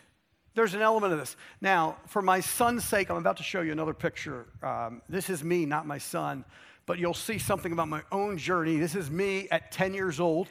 there's 0.56 0.72
an 0.72 0.80
element 0.80 1.12
of 1.12 1.18
this. 1.18 1.36
Now, 1.60 1.98
for 2.06 2.22
my 2.22 2.40
son's 2.40 2.82
sake, 2.82 3.10
I'm 3.10 3.18
about 3.18 3.36
to 3.36 3.42
show 3.42 3.60
you 3.60 3.72
another 3.72 3.92
picture. 3.92 4.46
Um, 4.62 5.02
this 5.06 5.28
is 5.28 5.44
me, 5.44 5.66
not 5.66 5.86
my 5.86 5.98
son, 5.98 6.46
but 6.86 6.98
you'll 6.98 7.14
see 7.14 7.38
something 7.38 7.72
about 7.72 7.88
my 7.88 8.02
own 8.10 8.38
journey. 8.38 8.78
This 8.78 8.94
is 8.94 9.10
me 9.10 9.48
at 9.50 9.70
10 9.70 9.92
years 9.92 10.18
old. 10.18 10.48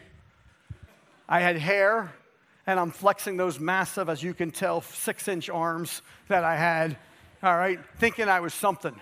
I 1.28 1.40
had 1.40 1.58
hair, 1.58 2.14
and 2.68 2.80
I'm 2.80 2.92
flexing 2.92 3.38
those 3.38 3.60
massive, 3.60 4.10
as 4.10 4.24
you 4.24 4.34
can 4.34 4.52
tell, 4.52 4.82
six 4.82 5.28
inch 5.28 5.50
arms 5.50 6.02
that 6.28 6.44
I 6.44 6.56
had, 6.56 6.98
all 7.44 7.56
right, 7.56 7.80
thinking 7.98 8.28
I 8.28 8.40
was 8.40 8.54
something. 8.54 8.96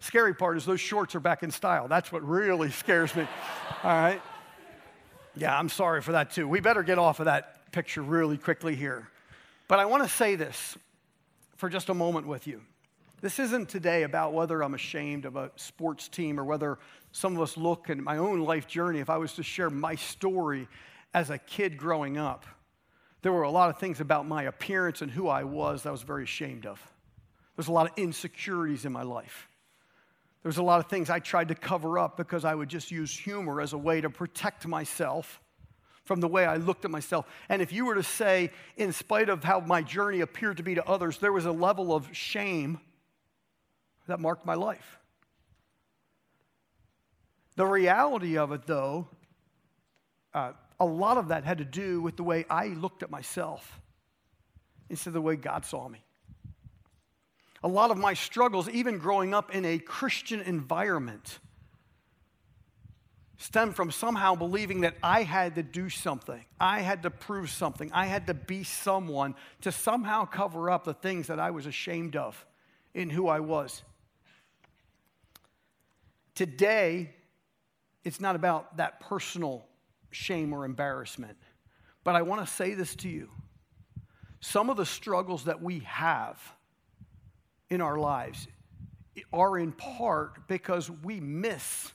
Scary 0.00 0.34
part 0.34 0.56
is 0.56 0.64
those 0.64 0.80
shorts 0.80 1.14
are 1.14 1.20
back 1.20 1.42
in 1.42 1.50
style. 1.50 1.88
That's 1.88 2.12
what 2.12 2.22
really 2.22 2.70
scares 2.84 3.14
me, 3.16 3.26
all 3.82 3.90
right? 3.90 4.22
Yeah, 5.36 5.56
I'm 5.56 5.68
sorry 5.68 6.02
for 6.02 6.12
that 6.12 6.30
too. 6.30 6.48
We 6.48 6.60
better 6.60 6.82
get 6.82 6.98
off 6.98 7.20
of 7.20 7.26
that 7.26 7.72
picture 7.72 8.02
really 8.02 8.38
quickly 8.38 8.74
here. 8.74 9.08
But 9.68 9.78
I 9.78 9.86
want 9.86 10.02
to 10.02 10.08
say 10.08 10.34
this 10.34 10.76
for 11.56 11.68
just 11.68 11.88
a 11.88 11.94
moment 11.94 12.26
with 12.26 12.46
you. 12.46 12.62
This 13.20 13.40
isn't 13.40 13.68
today 13.68 14.04
about 14.04 14.32
whether 14.32 14.62
I'm 14.62 14.74
ashamed 14.74 15.24
of 15.24 15.34
a 15.34 15.50
sports 15.56 16.08
team 16.08 16.38
or 16.38 16.44
whether 16.44 16.78
some 17.10 17.34
of 17.34 17.42
us 17.42 17.56
look 17.56 17.90
in 17.90 18.02
my 18.02 18.16
own 18.16 18.40
life 18.40 18.68
journey. 18.68 19.00
If 19.00 19.10
I 19.10 19.16
was 19.16 19.32
to 19.34 19.42
share 19.42 19.70
my 19.70 19.96
story 19.96 20.68
as 21.12 21.30
a 21.30 21.38
kid 21.38 21.76
growing 21.76 22.16
up, 22.16 22.46
there 23.22 23.32
were 23.32 23.42
a 23.42 23.50
lot 23.50 23.70
of 23.70 23.78
things 23.78 24.00
about 24.00 24.26
my 24.26 24.44
appearance 24.44 25.02
and 25.02 25.10
who 25.10 25.28
I 25.28 25.44
was 25.44 25.82
that 25.82 25.88
I 25.88 25.92
was 25.92 26.02
very 26.02 26.24
ashamed 26.24 26.66
of. 26.66 26.80
There's 27.56 27.68
a 27.68 27.72
lot 27.72 27.90
of 27.90 27.92
insecurities 27.96 28.84
in 28.84 28.92
my 28.92 29.02
life. 29.02 29.48
There 30.42 30.48
was 30.48 30.58
a 30.58 30.62
lot 30.62 30.78
of 30.78 30.86
things 30.86 31.10
I 31.10 31.18
tried 31.18 31.48
to 31.48 31.54
cover 31.56 31.98
up 31.98 32.16
because 32.16 32.44
I 32.44 32.54
would 32.54 32.68
just 32.68 32.90
use 32.90 33.16
humor 33.16 33.60
as 33.60 33.72
a 33.72 33.78
way 33.78 34.00
to 34.00 34.08
protect 34.08 34.66
myself 34.66 35.40
from 36.04 36.20
the 36.20 36.28
way 36.28 36.46
I 36.46 36.56
looked 36.56 36.84
at 36.84 36.90
myself. 36.90 37.26
And 37.48 37.60
if 37.60 37.72
you 37.72 37.84
were 37.84 37.96
to 37.96 38.02
say, 38.02 38.50
in 38.76 38.92
spite 38.92 39.28
of 39.28 39.42
how 39.42 39.60
my 39.60 39.82
journey 39.82 40.20
appeared 40.20 40.56
to 40.58 40.62
be 40.62 40.76
to 40.76 40.86
others, 40.86 41.18
there 41.18 41.32
was 41.32 41.44
a 41.44 41.52
level 41.52 41.94
of 41.94 42.08
shame 42.16 42.80
that 44.06 44.20
marked 44.20 44.46
my 44.46 44.54
life. 44.54 44.98
The 47.56 47.66
reality 47.66 48.38
of 48.38 48.52
it, 48.52 48.66
though, 48.66 49.08
uh, 50.32 50.52
a 50.80 50.86
lot 50.86 51.16
of 51.16 51.28
that 51.28 51.44
had 51.44 51.58
to 51.58 51.64
do 51.64 52.00
with 52.00 52.16
the 52.16 52.22
way 52.22 52.44
I 52.48 52.68
looked 52.68 53.02
at 53.02 53.10
myself 53.10 53.80
instead 54.88 55.10
of 55.10 55.14
the 55.14 55.20
way 55.20 55.36
God 55.36 55.64
saw 55.64 55.88
me. 55.88 56.02
A 57.62 57.68
lot 57.68 57.90
of 57.90 57.98
my 57.98 58.14
struggles, 58.14 58.68
even 58.68 58.98
growing 58.98 59.34
up 59.34 59.54
in 59.54 59.64
a 59.64 59.78
Christian 59.78 60.40
environment, 60.40 61.40
stemmed 63.36 63.74
from 63.74 63.90
somehow 63.90 64.34
believing 64.34 64.82
that 64.82 64.96
I 65.02 65.24
had 65.24 65.56
to 65.56 65.62
do 65.62 65.88
something. 65.88 66.44
I 66.60 66.80
had 66.80 67.02
to 67.02 67.10
prove 67.10 67.50
something. 67.50 67.90
I 67.92 68.06
had 68.06 68.26
to 68.28 68.34
be 68.34 68.64
someone 68.64 69.34
to 69.62 69.72
somehow 69.72 70.24
cover 70.24 70.70
up 70.70 70.84
the 70.84 70.94
things 70.94 71.26
that 71.28 71.40
I 71.40 71.50
was 71.50 71.66
ashamed 71.66 72.14
of 72.14 72.46
in 72.94 73.10
who 73.10 73.28
I 73.28 73.40
was. 73.40 73.82
Today, 76.34 77.10
it's 78.04 78.20
not 78.20 78.36
about 78.36 78.76
that 78.76 79.00
personal 79.00 79.67
shame 80.10 80.52
or 80.52 80.64
embarrassment, 80.64 81.36
but 82.04 82.14
I 82.14 82.22
want 82.22 82.46
to 82.46 82.52
say 82.52 82.74
this 82.74 82.94
to 82.96 83.08
you. 83.08 83.30
Some 84.40 84.70
of 84.70 84.76
the 84.76 84.86
struggles 84.86 85.44
that 85.44 85.62
we 85.62 85.80
have 85.80 86.40
in 87.70 87.80
our 87.80 87.98
lives 87.98 88.46
are 89.32 89.58
in 89.58 89.72
part 89.72 90.46
because 90.48 90.90
we 90.90 91.20
miss 91.20 91.92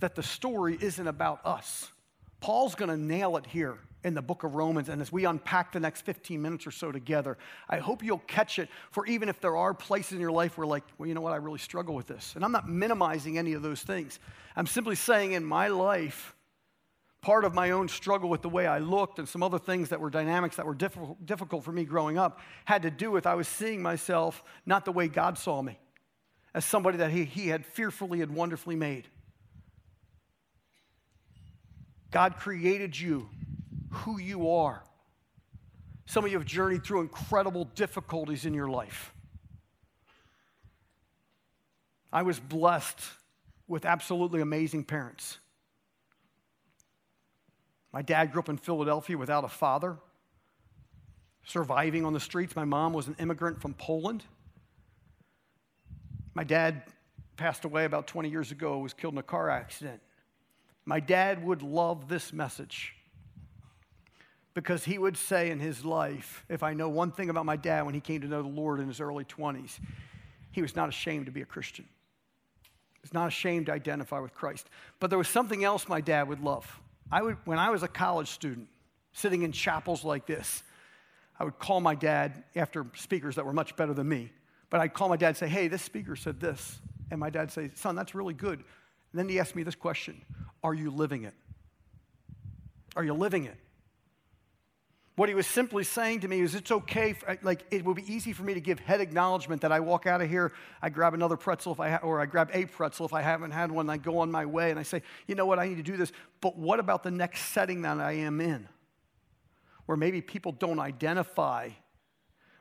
that 0.00 0.14
the 0.14 0.22
story 0.22 0.78
isn't 0.80 1.06
about 1.06 1.44
us. 1.44 1.90
Paul's 2.40 2.74
going 2.74 2.88
to 2.88 2.96
nail 2.96 3.36
it 3.36 3.46
here 3.46 3.78
in 4.04 4.14
the 4.14 4.22
book 4.22 4.42
of 4.42 4.54
Romans. 4.54 4.88
And 4.88 5.00
as 5.00 5.12
we 5.12 5.24
unpack 5.24 5.72
the 5.72 5.80
next 5.80 6.02
15 6.02 6.40
minutes 6.42 6.66
or 6.66 6.70
so 6.70 6.90
together, 6.90 7.38
I 7.68 7.78
hope 7.78 8.02
you'll 8.02 8.18
catch 8.26 8.58
it 8.58 8.68
for 8.90 9.06
even 9.06 9.28
if 9.28 9.40
there 9.40 9.56
are 9.56 9.74
places 9.74 10.12
in 10.12 10.20
your 10.20 10.32
life 10.32 10.58
where, 10.58 10.66
like, 10.66 10.82
well, 10.98 11.08
you 11.08 11.14
know 11.14 11.20
what, 11.20 11.32
I 11.32 11.36
really 11.36 11.58
struggle 11.58 11.94
with 11.94 12.06
this. 12.06 12.32
And 12.34 12.44
I'm 12.44 12.52
not 12.52 12.68
minimizing 12.68 13.38
any 13.38 13.52
of 13.52 13.62
those 13.62 13.82
things. 13.82 14.18
I'm 14.56 14.66
simply 14.66 14.96
saying 14.96 15.32
in 15.32 15.44
my 15.44 15.68
life, 15.68 16.34
part 17.22 17.44
of 17.44 17.54
my 17.54 17.70
own 17.70 17.88
struggle 17.88 18.28
with 18.28 18.42
the 18.42 18.48
way 18.48 18.66
I 18.66 18.78
looked 18.78 19.20
and 19.20 19.28
some 19.28 19.42
other 19.44 19.58
things 19.58 19.88
that 19.90 20.00
were 20.00 20.10
dynamics 20.10 20.56
that 20.56 20.66
were 20.66 20.74
difficult, 20.74 21.64
for 21.64 21.72
me 21.72 21.84
growing 21.84 22.18
up 22.18 22.40
had 22.64 22.82
to 22.82 22.90
do 22.90 23.10
with 23.12 23.26
I 23.26 23.36
was 23.36 23.46
seeing 23.46 23.80
myself 23.80 24.42
not 24.66 24.84
the 24.84 24.92
way 24.92 25.06
God 25.06 25.38
saw 25.38 25.62
me, 25.62 25.78
as 26.52 26.64
somebody 26.64 26.98
that 26.98 27.12
he, 27.12 27.24
he 27.24 27.48
had 27.48 27.64
fearfully 27.64 28.20
and 28.22 28.34
wonderfully 28.34 28.74
made. 28.74 29.06
God 32.10 32.36
created 32.36 32.98
you 32.98 33.30
who 33.90 34.18
you 34.18 34.50
are. 34.50 34.82
Some 36.06 36.24
of 36.24 36.32
you 36.32 36.38
have 36.38 36.46
journeyed 36.46 36.84
through 36.84 37.02
incredible 37.02 37.64
difficulties 37.76 38.44
in 38.44 38.52
your 38.52 38.68
life. 38.68 39.14
I 42.12 42.22
was 42.22 42.40
blessed 42.40 43.00
with 43.68 43.86
absolutely 43.86 44.40
amazing 44.40 44.84
parents. 44.84 45.38
My 47.92 48.02
dad 48.02 48.32
grew 48.32 48.40
up 48.40 48.48
in 48.48 48.56
Philadelphia 48.56 49.18
without 49.18 49.44
a 49.44 49.48
father, 49.48 49.98
surviving 51.44 52.04
on 52.04 52.12
the 52.12 52.20
streets. 52.20 52.56
My 52.56 52.64
mom 52.64 52.92
was 52.92 53.08
an 53.08 53.16
immigrant 53.18 53.60
from 53.60 53.74
Poland. 53.74 54.24
My 56.34 56.44
dad 56.44 56.84
passed 57.36 57.64
away 57.64 57.84
about 57.84 58.06
20 58.06 58.30
years 58.30 58.50
ago, 58.50 58.78
was 58.78 58.94
killed 58.94 59.14
in 59.14 59.18
a 59.18 59.22
car 59.22 59.50
accident. 59.50 60.00
My 60.84 61.00
dad 61.00 61.44
would 61.44 61.62
love 61.62 62.08
this 62.08 62.32
message. 62.32 62.94
because 64.54 64.84
he 64.84 64.98
would 64.98 65.16
say 65.16 65.50
in 65.50 65.58
his 65.58 65.82
life, 65.84 66.44
if 66.48 66.62
I 66.62 66.74
know 66.74 66.88
one 66.88 67.10
thing 67.10 67.30
about 67.30 67.46
my 67.46 67.56
dad 67.56 67.86
when 67.86 67.94
he 67.94 68.00
came 68.00 68.20
to 68.20 68.26
know 68.26 68.42
the 68.42 68.48
Lord 68.48 68.80
in 68.80 68.88
his 68.88 69.00
early 69.00 69.24
20s, 69.24 69.78
he 70.50 70.60
was 70.60 70.76
not 70.76 70.90
ashamed 70.90 71.24
to 71.24 71.32
be 71.32 71.40
a 71.40 71.46
Christian. 71.46 71.86
He 72.92 72.98
was 73.00 73.14
not 73.14 73.28
ashamed 73.28 73.66
to 73.66 73.72
identify 73.72 74.18
with 74.18 74.34
Christ. 74.34 74.68
But 75.00 75.08
there 75.08 75.18
was 75.18 75.28
something 75.28 75.64
else 75.64 75.88
my 75.88 76.02
dad 76.02 76.28
would 76.28 76.40
love. 76.40 76.81
I 77.12 77.20
would, 77.20 77.36
when 77.44 77.58
I 77.58 77.70
was 77.70 77.82
a 77.82 77.88
college 77.88 78.28
student, 78.28 78.68
sitting 79.12 79.42
in 79.42 79.52
chapels 79.52 80.02
like 80.02 80.26
this, 80.26 80.62
I 81.38 81.44
would 81.44 81.58
call 81.58 81.80
my 81.80 81.94
dad 81.94 82.44
after 82.56 82.86
speakers 82.96 83.36
that 83.36 83.44
were 83.44 83.52
much 83.52 83.76
better 83.76 83.92
than 83.92 84.08
me. 84.08 84.32
But 84.70 84.80
I'd 84.80 84.94
call 84.94 85.10
my 85.10 85.18
dad 85.18 85.28
and 85.28 85.36
say, 85.36 85.48
hey, 85.48 85.68
this 85.68 85.82
speaker 85.82 86.16
said 86.16 86.40
this. 86.40 86.80
And 87.10 87.20
my 87.20 87.28
dad'd 87.28 87.50
say, 87.50 87.70
son, 87.74 87.94
that's 87.94 88.14
really 88.14 88.32
good. 88.32 88.58
And 88.58 89.18
then 89.18 89.28
he 89.28 89.38
asked 89.38 89.54
me 89.54 89.62
this 89.62 89.74
question 89.74 90.22
Are 90.64 90.72
you 90.72 90.90
living 90.90 91.24
it? 91.24 91.34
Are 92.96 93.04
you 93.04 93.12
living 93.12 93.44
it? 93.44 93.56
What 95.22 95.28
he 95.28 95.36
was 95.36 95.46
simply 95.46 95.84
saying 95.84 96.18
to 96.22 96.28
me 96.28 96.40
is, 96.40 96.56
it's 96.56 96.72
okay, 96.72 97.12
for, 97.12 97.38
like, 97.42 97.64
it 97.70 97.84
will 97.84 97.94
be 97.94 98.12
easy 98.12 98.32
for 98.32 98.42
me 98.42 98.54
to 98.54 98.60
give 98.60 98.80
head 98.80 99.00
acknowledgement 99.00 99.62
that 99.62 99.70
I 99.70 99.78
walk 99.78 100.04
out 100.04 100.20
of 100.20 100.28
here, 100.28 100.50
I 100.82 100.88
grab 100.88 101.14
another 101.14 101.36
pretzel 101.36 101.70
if 101.70 101.78
I 101.78 101.90
ha- 101.90 102.00
or 102.02 102.20
I 102.20 102.26
grab 102.26 102.50
a 102.52 102.64
pretzel 102.64 103.06
if 103.06 103.12
I 103.12 103.22
haven't 103.22 103.52
had 103.52 103.70
one, 103.70 103.88
I 103.88 103.98
go 103.98 104.18
on 104.18 104.32
my 104.32 104.44
way 104.44 104.70
and 104.70 104.80
I 104.80 104.82
say, 104.82 105.00
you 105.28 105.36
know 105.36 105.46
what, 105.46 105.60
I 105.60 105.68
need 105.68 105.76
to 105.76 105.84
do 105.84 105.96
this. 105.96 106.10
But 106.40 106.58
what 106.58 106.80
about 106.80 107.04
the 107.04 107.12
next 107.12 107.52
setting 107.52 107.82
that 107.82 108.00
I 108.00 108.14
am 108.14 108.40
in? 108.40 108.68
Where 109.86 109.96
maybe 109.96 110.20
people 110.22 110.50
don't 110.50 110.80
identify. 110.80 111.68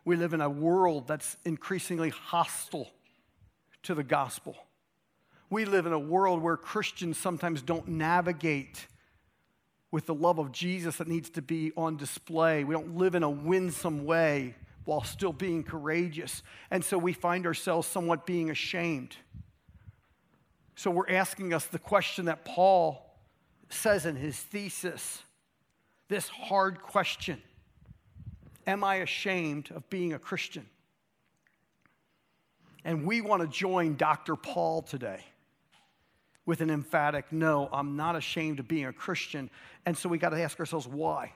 We 0.06 0.16
live 0.16 0.36
in 0.36 0.42
a 0.42 0.48
world 0.48 1.08
that's 1.08 1.38
increasingly 1.44 2.10
hostile 2.10 2.92
to 3.82 3.96
the 3.96 4.04
gospel. 4.04 4.56
We 5.50 5.66
live 5.66 5.88
in 5.88 5.94
a 5.94 6.00
world 6.00 6.44
where 6.44 6.58
Christians 6.58 7.18
sometimes 7.18 7.64
don't 7.64 7.88
navigate 7.88 8.86
with 9.92 10.06
the 10.06 10.14
love 10.14 10.40
of 10.40 10.52
Jesus 10.52 10.98
that 10.98 11.08
needs 11.08 11.30
to 11.32 11.42
be 11.42 11.72
on 11.76 11.98
display. 11.98 12.64
We 12.64 12.74
don't 12.74 12.98
live 12.98 13.14
in 13.14 13.24
a 13.24 13.30
winsome 13.30 14.06
way 14.06 14.56
while 14.86 15.04
still 15.04 15.34
being 15.34 15.64
courageous. 15.64 16.42
And 16.72 16.84
so 16.84 16.98
we 16.98 17.14
find 17.14 17.46
ourselves 17.46 17.88
somewhat 17.88 18.26
being 18.26 18.50
ashamed. 18.50 19.16
So 20.76 20.90
we're 20.90 21.10
asking 21.10 21.54
us 21.54 21.66
the 21.66 21.80
question 21.80 22.26
that 22.26 22.46
Paul 22.46 23.06
says 23.70 24.06
in 24.06 24.16
his 24.16 24.38
thesis 24.38 25.22
this 26.08 26.28
hard 26.28 26.82
question 26.82 27.42
Am 28.68 28.84
I 28.84 28.96
ashamed 28.96 29.72
of 29.72 29.90
being 29.90 30.14
a 30.14 30.20
Christian? 30.20 30.68
And 32.84 33.06
we 33.06 33.22
want 33.22 33.42
to 33.42 33.48
join 33.48 33.96
Dr. 33.96 34.36
Paul 34.36 34.82
today 34.82 35.24
with 36.46 36.62
an 36.62 36.70
emphatic 36.70 37.32
no, 37.32 37.70
I'm 37.72 37.96
not 37.96 38.16
ashamed 38.16 38.60
of 38.60 38.68
being 38.68 38.86
a 38.86 38.94
Christian. 38.94 39.50
And 39.86 39.98
so 39.98 40.10
we 40.10 40.18
got 40.18 40.30
to 40.30 40.42
ask 40.42 40.60
ourselves 40.60 40.88
why. 40.88 41.34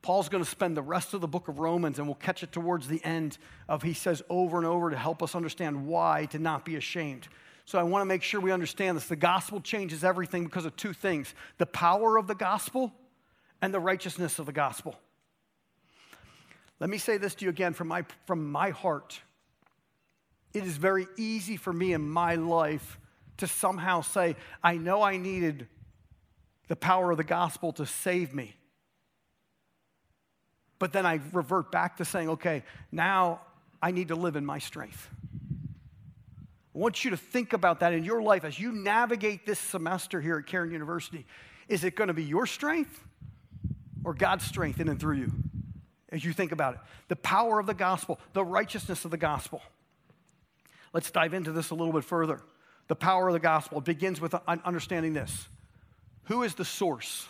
Paul's 0.00 0.28
going 0.28 0.44
to 0.44 0.48
spend 0.48 0.76
the 0.76 0.82
rest 0.82 1.12
of 1.12 1.20
the 1.20 1.28
book 1.28 1.48
of 1.48 1.58
Romans, 1.58 1.98
and 1.98 2.06
we'll 2.06 2.14
catch 2.14 2.42
it 2.42 2.52
towards 2.52 2.86
the 2.86 3.04
end 3.04 3.36
of 3.68 3.82
he 3.82 3.94
says 3.94 4.22
over 4.30 4.56
and 4.56 4.66
over 4.66 4.90
to 4.90 4.96
help 4.96 5.22
us 5.22 5.34
understand 5.34 5.86
why 5.86 6.26
to 6.26 6.38
not 6.38 6.64
be 6.64 6.76
ashamed. 6.76 7.26
So 7.64 7.78
I 7.78 7.82
want 7.82 8.02
to 8.02 8.06
make 8.06 8.22
sure 8.22 8.40
we 8.40 8.52
understand 8.52 8.96
this. 8.96 9.06
The 9.06 9.16
gospel 9.16 9.60
changes 9.60 10.04
everything 10.04 10.44
because 10.44 10.64
of 10.64 10.76
two 10.76 10.92
things 10.92 11.34
the 11.58 11.66
power 11.66 12.16
of 12.16 12.26
the 12.26 12.34
gospel 12.34 12.92
and 13.60 13.74
the 13.74 13.80
righteousness 13.80 14.38
of 14.38 14.46
the 14.46 14.52
gospel. 14.52 14.98
Let 16.80 16.90
me 16.90 16.98
say 16.98 17.18
this 17.18 17.34
to 17.36 17.44
you 17.44 17.50
again 17.50 17.74
from 17.74 17.88
my, 17.88 18.04
from 18.26 18.50
my 18.50 18.70
heart. 18.70 19.20
It 20.54 20.64
is 20.64 20.76
very 20.76 21.08
easy 21.16 21.56
for 21.56 21.72
me 21.72 21.92
in 21.92 22.08
my 22.08 22.36
life 22.36 22.98
to 23.38 23.46
somehow 23.46 24.02
say, 24.02 24.36
I 24.62 24.76
know 24.76 25.02
I 25.02 25.16
needed 25.16 25.66
the 26.68 26.76
power 26.76 27.10
of 27.10 27.16
the 27.16 27.24
gospel 27.24 27.72
to 27.72 27.86
save 27.86 28.34
me. 28.34 28.54
But 30.78 30.92
then 30.92 31.06
I 31.06 31.20
revert 31.32 31.72
back 31.72 31.96
to 31.96 32.04
saying, 32.04 32.28
okay, 32.30 32.62
now 32.92 33.40
I 33.82 33.90
need 33.90 34.08
to 34.08 34.14
live 34.14 34.36
in 34.36 34.46
my 34.46 34.58
strength. 34.58 35.08
I 36.74 36.78
want 36.78 37.04
you 37.04 37.10
to 37.10 37.16
think 37.16 37.52
about 37.52 37.80
that 37.80 37.92
in 37.92 38.04
your 38.04 38.22
life 38.22 38.44
as 38.44 38.58
you 38.58 38.70
navigate 38.70 39.44
this 39.44 39.58
semester 39.58 40.20
here 40.20 40.38
at 40.38 40.46
Cairn 40.46 40.70
University. 40.70 41.26
Is 41.68 41.82
it 41.82 41.96
going 41.96 42.08
to 42.08 42.14
be 42.14 42.22
your 42.22 42.46
strength 42.46 43.02
or 44.04 44.14
God's 44.14 44.44
strength 44.44 44.78
in 44.78 44.88
and 44.88 45.00
through 45.00 45.16
you 45.16 45.32
as 46.10 46.24
you 46.24 46.32
think 46.32 46.52
about 46.52 46.74
it? 46.74 46.80
The 47.08 47.16
power 47.16 47.58
of 47.58 47.66
the 47.66 47.74
gospel, 47.74 48.20
the 48.32 48.44
righteousness 48.44 49.04
of 49.04 49.10
the 49.10 49.16
gospel. 49.16 49.62
Let's 50.92 51.10
dive 51.10 51.34
into 51.34 51.50
this 51.50 51.70
a 51.70 51.74
little 51.74 51.92
bit 51.92 52.04
further 52.04 52.40
the 52.88 52.96
power 52.96 53.28
of 53.28 53.34
the 53.34 53.40
gospel. 53.40 53.80
Begins 53.80 54.20
with 54.20 54.34
understanding 54.48 55.12
this 55.12 55.48
Who 56.24 56.42
is 56.42 56.54
the 56.54 56.64
source? 56.64 57.26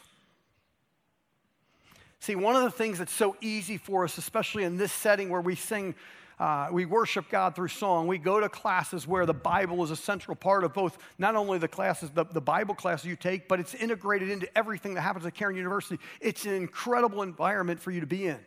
See, 2.21 2.35
one 2.35 2.57
of 2.57 2.63
the 2.63 2.71
things 2.71 2.99
that's 2.99 3.13
so 3.13 3.37
easy 3.41 3.77
for 3.77 4.05
us, 4.05 4.19
especially 4.19 4.65
in 4.65 4.77
this 4.77 4.93
setting 4.93 5.29
where 5.31 5.41
we 5.41 5.55
sing, 5.55 5.95
uh, 6.41 6.69
we 6.73 6.85
worship 6.85 7.27
God 7.31 7.55
through 7.55 7.69
song, 7.69 8.09
we 8.09 8.19
go 8.19 8.41
to 8.41 8.49
classes 8.49 9.07
where 9.07 9.25
the 9.25 9.35
Bible 9.35 9.85
is 9.85 9.93
a 9.93 9.97
central 9.97 10.35
part 10.35 10.65
of 10.65 10.75
both, 10.75 10.99
not 11.19 11.37
only 11.37 11.59
the 11.59 11.69
classes, 11.69 12.11
the, 12.11 12.25
the 12.25 12.41
Bible 12.41 12.75
classes 12.75 13.07
you 13.07 13.15
take, 13.15 13.47
but 13.47 13.61
it's 13.61 13.75
integrated 13.75 14.31
into 14.31 14.49
everything 14.59 14.95
that 14.95 15.03
happens 15.03 15.27
at 15.27 15.35
Cairn 15.35 15.55
University. 15.55 16.03
It's 16.21 16.45
an 16.45 16.55
incredible 16.55 17.23
environment 17.23 17.79
for 17.79 17.93
you 17.93 18.01
to 18.01 18.07
be 18.07 18.27
in, 18.27 18.41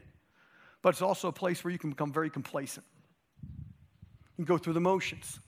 but 0.81 0.89
it's 0.89 1.01
also 1.01 1.29
a 1.29 1.33
place 1.33 1.63
where 1.63 1.71
you 1.71 1.79
can 1.79 1.91
become 1.91 2.11
very 2.11 2.29
complacent. 2.29 2.85
and 4.37 4.45
go 4.45 4.57
through 4.57 4.73
the 4.73 4.81
motions. 4.81 5.39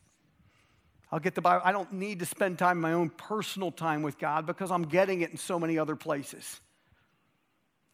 I'll 1.13 1.19
get 1.19 1.36
the 1.36 1.41
Bible. 1.41 1.62
I 1.63 1.71
don't 1.71 1.93
need 1.93 2.21
to 2.21 2.26
spend 2.26 2.58
time, 2.58 2.82
my 2.82 2.93
own 2.93 3.12
personal 3.12 3.71
time 3.71 4.02
with 4.02 4.17
God 4.17 4.47
because 4.47 4.71
I'm 4.71 4.82
getting 4.82 5.21
it 5.21 5.30
in 5.30 5.38
so 5.38 5.60
many 5.60 5.78
other 5.78 5.95
places. 5.95 6.60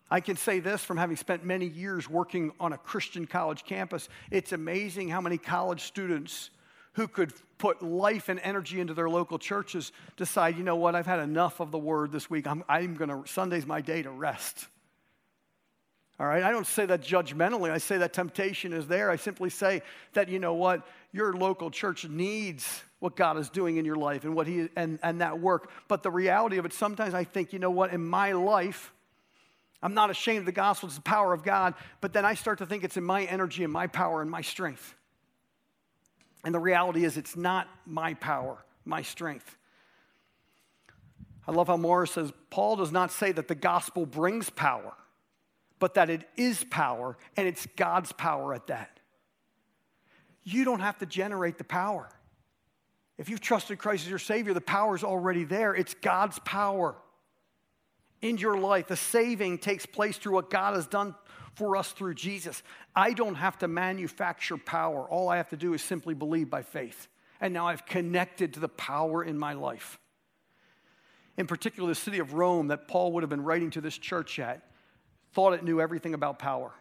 I 0.09 0.21
can 0.21 0.37
say 0.37 0.61
this 0.61 0.85
from 0.85 0.95
having 0.95 1.17
spent 1.17 1.43
many 1.43 1.65
years 1.65 2.09
working 2.09 2.53
on 2.61 2.71
a 2.71 2.77
Christian 2.77 3.27
college 3.27 3.65
campus. 3.65 4.07
It's 4.31 4.53
amazing 4.53 5.09
how 5.09 5.19
many 5.19 5.37
college 5.37 5.81
students 5.81 6.49
who 6.93 7.09
could 7.09 7.33
put 7.57 7.81
life 7.81 8.29
and 8.29 8.39
energy 8.39 8.79
into 8.79 8.93
their 8.93 9.09
local 9.09 9.37
churches 9.37 9.91
decide, 10.15 10.57
you 10.57 10.63
know 10.63 10.77
what, 10.77 10.95
I've 10.95 11.05
had 11.05 11.19
enough 11.19 11.59
of 11.59 11.71
the 11.71 11.77
word 11.77 12.13
this 12.13 12.29
week. 12.29 12.47
I'm, 12.47 12.63
I'm 12.69 12.95
going 12.95 13.09
to, 13.09 13.29
Sunday's 13.29 13.65
my 13.65 13.81
day 13.81 14.01
to 14.01 14.11
rest. 14.11 14.65
All 16.19 16.27
right, 16.27 16.43
I 16.43 16.51
don't 16.51 16.67
say 16.67 16.85
that 16.85 17.01
judgmentally. 17.01 17.71
I 17.71 17.77
say 17.77 17.97
that 17.99 18.11
temptation 18.11 18.73
is 18.73 18.87
there. 18.87 19.09
I 19.09 19.15
simply 19.15 19.49
say 19.49 19.81
that, 20.13 20.27
you 20.27 20.37
know 20.37 20.53
what, 20.53 20.85
your 21.13 21.33
local 21.33 21.71
church 21.71 22.05
needs 22.07 22.83
what 22.99 23.15
God 23.15 23.37
is 23.37 23.49
doing 23.49 23.77
in 23.77 23.85
your 23.85 23.95
life 23.95 24.25
and 24.25 24.35
what 24.35 24.45
He 24.45 24.67
and, 24.75 24.99
and 25.01 25.21
that 25.21 25.39
work. 25.39 25.71
But 25.87 26.03
the 26.03 26.11
reality 26.11 26.57
of 26.57 26.65
it, 26.65 26.73
sometimes 26.73 27.13
I 27.13 27.23
think, 27.23 27.53
you 27.53 27.59
know 27.59 27.71
what, 27.71 27.93
in 27.93 28.05
my 28.05 28.33
life, 28.33 28.91
I'm 29.81 29.93
not 29.93 30.09
ashamed 30.09 30.39
of 30.39 30.45
the 30.45 30.51
gospel, 30.51 30.87
it's 30.87 30.97
the 30.97 31.01
power 31.01 31.31
of 31.31 31.43
God, 31.43 31.73
but 32.01 32.11
then 32.11 32.25
I 32.25 32.33
start 32.33 32.57
to 32.57 32.65
think 32.65 32.83
it's 32.83 32.97
in 32.97 33.03
my 33.05 33.23
energy 33.23 33.63
and 33.63 33.71
my 33.71 33.87
power 33.87 34.21
and 34.21 34.29
my 34.29 34.41
strength. 34.41 34.93
And 36.43 36.53
the 36.53 36.59
reality 36.59 37.05
is, 37.05 37.15
it's 37.15 37.37
not 37.37 37.67
my 37.85 38.13
power, 38.15 38.57
my 38.83 39.01
strength. 39.03 39.57
I 41.47 41.51
love 41.51 41.67
how 41.67 41.77
Morris 41.77 42.11
says 42.11 42.33
Paul 42.49 42.75
does 42.75 42.91
not 42.91 43.11
say 43.11 43.31
that 43.31 43.47
the 43.47 43.55
gospel 43.55 44.05
brings 44.05 44.49
power, 44.49 44.93
but 45.79 45.95
that 45.95 46.09
it 46.09 46.27
is 46.35 46.63
power, 46.65 47.17
and 47.37 47.47
it's 47.47 47.65
God's 47.75 48.11
power 48.11 48.53
at 48.53 48.67
that. 48.67 48.99
You 50.43 50.65
don't 50.65 50.81
have 50.81 50.97
to 50.99 51.05
generate 51.05 51.57
the 51.57 51.63
power. 51.63 52.09
If 53.17 53.29
you've 53.29 53.41
trusted 53.41 53.79
Christ 53.79 54.05
as 54.05 54.09
your 54.09 54.19
Savior, 54.19 54.53
the 54.53 54.61
power 54.61 54.95
is 54.95 55.03
already 55.03 55.43
there. 55.43 55.75
It's 55.75 55.93
God's 55.93 56.39
power 56.39 56.95
in 58.21 58.37
your 58.37 58.57
life. 58.57 58.87
The 58.87 58.95
saving 58.95 59.59
takes 59.59 59.85
place 59.85 60.17
through 60.17 60.33
what 60.33 60.49
God 60.49 60.75
has 60.75 60.87
done 60.87 61.15
for 61.55 61.75
us 61.75 61.91
through 61.91 62.13
Jesus. 62.13 62.63
I 62.95 63.11
don't 63.13 63.35
have 63.35 63.57
to 63.59 63.67
manufacture 63.67 64.57
power. 64.57 65.01
All 65.09 65.27
I 65.27 65.37
have 65.37 65.49
to 65.49 65.57
do 65.57 65.73
is 65.73 65.81
simply 65.81 66.13
believe 66.13 66.49
by 66.49 66.61
faith. 66.61 67.07
And 67.41 67.53
now 67.53 67.67
I've 67.67 67.85
connected 67.85 68.53
to 68.53 68.59
the 68.59 68.69
power 68.69 69.23
in 69.23 69.37
my 69.37 69.53
life. 69.53 69.99
In 71.37 71.47
particular, 71.47 71.87
the 71.89 71.95
city 71.95 72.19
of 72.19 72.33
Rome 72.33 72.67
that 72.67 72.87
Paul 72.87 73.13
would 73.13 73.23
have 73.23 73.29
been 73.29 73.43
writing 73.43 73.69
to 73.71 73.81
this 73.81 73.97
church 73.97 74.39
at 74.39 74.61
thought 75.33 75.53
it 75.53 75.63
knew 75.63 75.79
everything 75.79 76.13
about 76.13 76.39
power. 76.39 76.71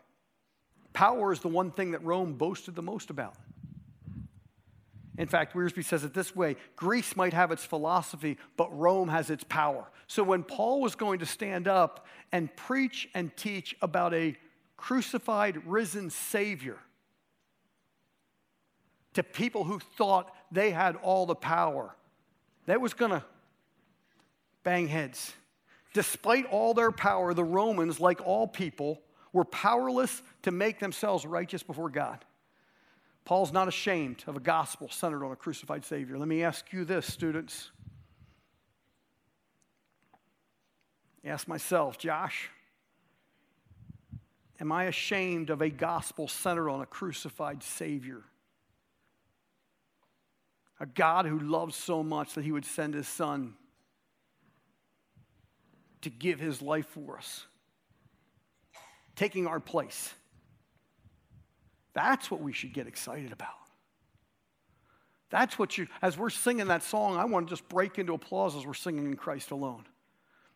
Power 0.93 1.33
is 1.33 1.41
the 1.41 1.49
one 1.49 1.71
thing 1.71 1.93
that 1.93 2.03
Rome 2.03 2.35
boasted 2.35 2.75
the 2.75 2.83
most 2.83 3.11
about. 3.11 3.35
In 5.19 5.27
fact, 5.27 5.55
Wiersbe 5.55 5.85
says 5.85 6.05
it 6.05 6.15
this 6.15 6.35
way 6.35 6.57
Greece 6.77 7.17
might 7.17 7.33
have 7.33 7.51
its 7.51 7.65
philosophy, 7.65 8.39
but 8.57 8.77
Rome 8.77 9.09
has 9.09 9.31
its 9.31 9.45
power. 9.45 9.91
So 10.07 10.23
when 10.23 10.45
Paul 10.45 10.81
was 10.81 10.95
going 10.95 11.19
to 11.19 11.27
stand 11.27 11.69
up 11.69 12.07
and 12.33 12.55
preach 12.57 13.09
and 13.15 13.37
teach 13.37 13.77
about 13.83 14.15
a 14.15 14.37
crucified, 14.77 15.67
risen 15.67 16.09
Savior 16.11 16.79
to 19.15 19.23
people 19.25 19.65
who 19.65 19.81
thought 19.97 20.33
they 20.53 20.71
had 20.71 20.95
all 20.97 21.27
the 21.27 21.35
power, 21.35 21.95
that 22.67 22.81
was 22.81 22.95
going 22.95 23.11
to 23.11 23.25
bang 24.63 24.87
heads. 24.87 25.33
Despite 25.95 26.47
all 26.47 26.75
their 26.75 26.93
power, 26.93 27.35
the 27.35 27.45
Romans, 27.45 28.01
like 28.01 28.21
all 28.25 28.47
people, 28.47 29.01
were 29.33 29.45
powerless 29.45 30.23
to 30.43 30.51
make 30.51 30.79
themselves 30.79 31.27
righteous 31.27 31.63
before 31.63 31.91
God. 31.91 32.25
Paul's 33.25 33.53
not 33.53 33.69
ashamed 33.69 34.25
of 34.27 34.37
a 34.37 34.41
gospel 34.41 34.89
centered 34.89 35.25
on 35.25 35.33
a 35.33 35.37
crucified 35.37 35.85
Savior. 35.85 36.19
Let 36.19 36.29
me 36.29 36.43
ask 36.43 36.73
you 36.73 36.85
this, 36.85 37.07
students. 37.07 37.71
Ask 41.25 41.47
myself, 41.47 41.99
Josh, 41.99 42.51
Am 44.61 44.73
I 44.73 44.85
ashamed 44.85 45.51
of 45.51 45.63
a 45.63 45.71
gospel 45.71 46.27
centered 46.27 46.69
on 46.69 46.81
a 46.81 46.87
crucified 46.87 47.63
Savior? 47.63 48.23
A 50.81 50.87
God 50.87 51.27
who 51.27 51.39
loves 51.39 51.77
so 51.77 52.03
much 52.03 52.35
that 52.35 52.45
he 52.45 52.53
would 52.53 52.65
send 52.65 52.95
his 52.95 53.07
son 53.07 53.55
to 56.03 56.11
give 56.11 56.41
his 56.41 56.63
life 56.63 56.87
for 56.87 57.19
us, 57.19 57.47
taking 59.17 59.47
our 59.47 59.61
place. 59.61 60.13
That's 61.95 62.31
what 62.31 62.41
we 62.41 62.53
should 62.53 62.73
get 62.73 62.87
excited 62.87 63.33
about. 63.33 63.51
That's 65.31 65.59
what 65.59 65.77
you, 65.77 65.89
as 66.01 66.17
we're 66.17 66.31
singing 66.31 66.69
that 66.69 66.83
song, 66.83 67.17
I 67.17 67.25
want 67.25 67.49
to 67.49 67.51
just 67.51 67.69
break 67.69 67.99
into 67.99 68.15
applause 68.15 68.57
as 68.57 68.67
we're 68.67 68.75
singing 68.75 69.07
in 69.07 69.17
Christ 69.17 69.51
alone. 69.51 69.85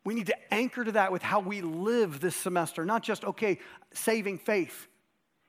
We 0.04 0.14
need 0.14 0.26
to 0.26 0.54
anchor 0.54 0.82
to 0.82 0.92
that 0.92 1.12
with 1.12 1.22
how 1.22 1.40
we 1.40 1.60
live 1.60 2.20
this 2.20 2.34
semester, 2.34 2.84
not 2.84 3.02
just, 3.02 3.24
okay, 3.24 3.58
saving 3.92 4.38
faith. 4.38 4.88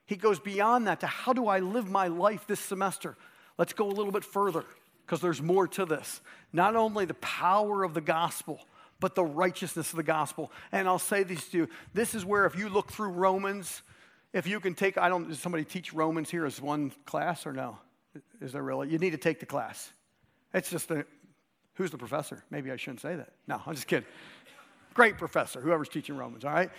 He 0.06 0.16
goes 0.16 0.38
beyond 0.38 0.86
that 0.86 1.00
to 1.00 1.06
how 1.06 1.32
do 1.32 1.48
I 1.48 1.60
live 1.60 1.90
my 1.90 2.08
life 2.08 2.46
this 2.46 2.60
semester? 2.60 3.16
Let's 3.56 3.72
go 3.72 3.86
a 3.86 3.90
little 3.90 4.12
bit 4.12 4.24
further 4.24 4.64
because 5.04 5.20
there's 5.20 5.40
more 5.40 5.66
to 5.68 5.86
this. 5.86 6.20
Not 6.52 6.76
only 6.76 7.04
the 7.04 7.14
power 7.14 7.82
of 7.82 7.94
the 7.94 8.00
gospel, 8.00 8.60
but 9.00 9.14
the 9.14 9.24
righteousness 9.24 9.90
of 9.90 9.96
the 9.96 10.02
gospel. 10.02 10.50
And 10.72 10.88
I'll 10.88 10.98
say 10.98 11.22
this 11.22 11.48
to 11.50 11.58
you 11.58 11.68
this 11.92 12.14
is 12.14 12.24
where 12.24 12.46
if 12.46 12.56
you 12.56 12.68
look 12.68 12.90
through 12.90 13.10
Romans, 13.10 13.82
if 14.32 14.46
you 14.46 14.60
can 14.60 14.74
take, 14.74 14.98
I 14.98 15.08
don't, 15.08 15.28
does 15.28 15.38
somebody 15.38 15.64
teach 15.64 15.92
Romans 15.92 16.30
here 16.30 16.44
as 16.44 16.60
one 16.60 16.92
class 17.06 17.46
or 17.46 17.52
no? 17.52 17.78
Is 18.40 18.52
there 18.52 18.62
really? 18.62 18.88
You 18.88 18.98
need 18.98 19.10
to 19.10 19.18
take 19.18 19.40
the 19.40 19.46
class. 19.46 19.92
It's 20.52 20.70
just 20.70 20.90
a, 20.90 21.04
who's 21.74 21.90
the 21.90 21.98
professor? 21.98 22.44
Maybe 22.50 22.70
I 22.70 22.76
shouldn't 22.76 23.00
say 23.00 23.16
that. 23.16 23.32
No, 23.46 23.60
I'm 23.66 23.74
just 23.74 23.86
kidding. 23.86 24.06
Great 24.92 25.18
professor, 25.18 25.60
whoever's 25.60 25.88
teaching 25.88 26.16
Romans, 26.16 26.44
all 26.44 26.52
right? 26.52 26.70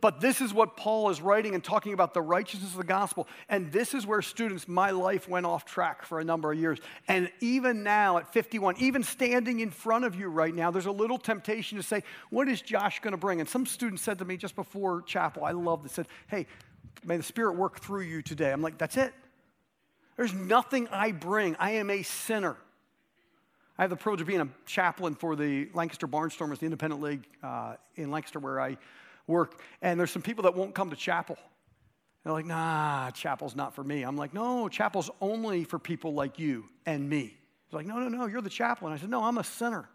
But 0.00 0.20
this 0.20 0.40
is 0.40 0.54
what 0.54 0.76
Paul 0.76 1.10
is 1.10 1.20
writing 1.20 1.54
and 1.54 1.62
talking 1.62 1.92
about 1.92 2.14
the 2.14 2.22
righteousness 2.22 2.70
of 2.70 2.78
the 2.78 2.84
gospel. 2.84 3.28
And 3.48 3.70
this 3.70 3.94
is 3.94 4.06
where 4.06 4.22
students, 4.22 4.66
my 4.66 4.90
life 4.90 5.28
went 5.28 5.46
off 5.46 5.64
track 5.64 6.04
for 6.04 6.20
a 6.20 6.24
number 6.24 6.50
of 6.52 6.58
years. 6.58 6.78
And 7.06 7.30
even 7.40 7.82
now 7.82 8.18
at 8.18 8.32
51, 8.32 8.76
even 8.78 9.02
standing 9.02 9.60
in 9.60 9.70
front 9.70 10.04
of 10.04 10.14
you 10.14 10.28
right 10.28 10.54
now, 10.54 10.70
there's 10.70 10.86
a 10.86 10.92
little 10.92 11.18
temptation 11.18 11.76
to 11.76 11.82
say, 11.82 12.02
What 12.30 12.48
is 12.48 12.62
Josh 12.62 13.00
going 13.00 13.12
to 13.12 13.18
bring? 13.18 13.40
And 13.40 13.48
some 13.48 13.66
students 13.66 14.02
said 14.02 14.18
to 14.18 14.24
me 14.24 14.36
just 14.36 14.56
before 14.56 15.02
chapel, 15.02 15.44
I 15.44 15.52
love 15.52 15.82
this, 15.82 15.92
said, 15.92 16.08
Hey, 16.28 16.46
may 17.04 17.16
the 17.16 17.22
Spirit 17.22 17.56
work 17.56 17.80
through 17.80 18.02
you 18.02 18.22
today. 18.22 18.52
I'm 18.52 18.62
like, 18.62 18.78
That's 18.78 18.96
it. 18.96 19.12
There's 20.16 20.34
nothing 20.34 20.88
I 20.88 21.12
bring. 21.12 21.56
I 21.58 21.72
am 21.72 21.90
a 21.90 22.02
sinner. 22.02 22.56
I 23.78 23.82
have 23.82 23.90
the 23.90 23.96
privilege 23.96 24.20
of 24.20 24.26
being 24.26 24.42
a 24.42 24.48
chaplain 24.66 25.14
for 25.14 25.34
the 25.34 25.70
Lancaster 25.72 26.06
Barnstormers, 26.06 26.58
the 26.58 26.66
independent 26.66 27.00
league 27.00 27.24
uh, 27.42 27.76
in 27.96 28.10
Lancaster, 28.10 28.38
where 28.38 28.60
I 28.60 28.76
work. 29.30 29.62
And 29.80 29.98
there's 29.98 30.10
some 30.10 30.22
people 30.22 30.42
that 30.42 30.54
won't 30.54 30.74
come 30.74 30.90
to 30.90 30.96
chapel. 30.96 31.38
They're 32.22 32.32
like, 32.34 32.44
nah, 32.44 33.10
chapel's 33.12 33.56
not 33.56 33.74
for 33.74 33.82
me. 33.82 34.02
I'm 34.02 34.16
like, 34.16 34.34
no, 34.34 34.68
chapel's 34.68 35.10
only 35.22 35.64
for 35.64 35.78
people 35.78 36.12
like 36.12 36.38
you 36.38 36.66
and 36.84 37.08
me. 37.08 37.38
He's 37.66 37.72
like, 37.72 37.86
no, 37.86 37.98
no, 37.98 38.08
no, 38.08 38.26
you're 38.26 38.42
the 38.42 38.50
chaplain. 38.50 38.92
I 38.92 38.98
said, 38.98 39.08
no, 39.08 39.24
I'm 39.24 39.38
a 39.38 39.44
sinner. 39.44 39.88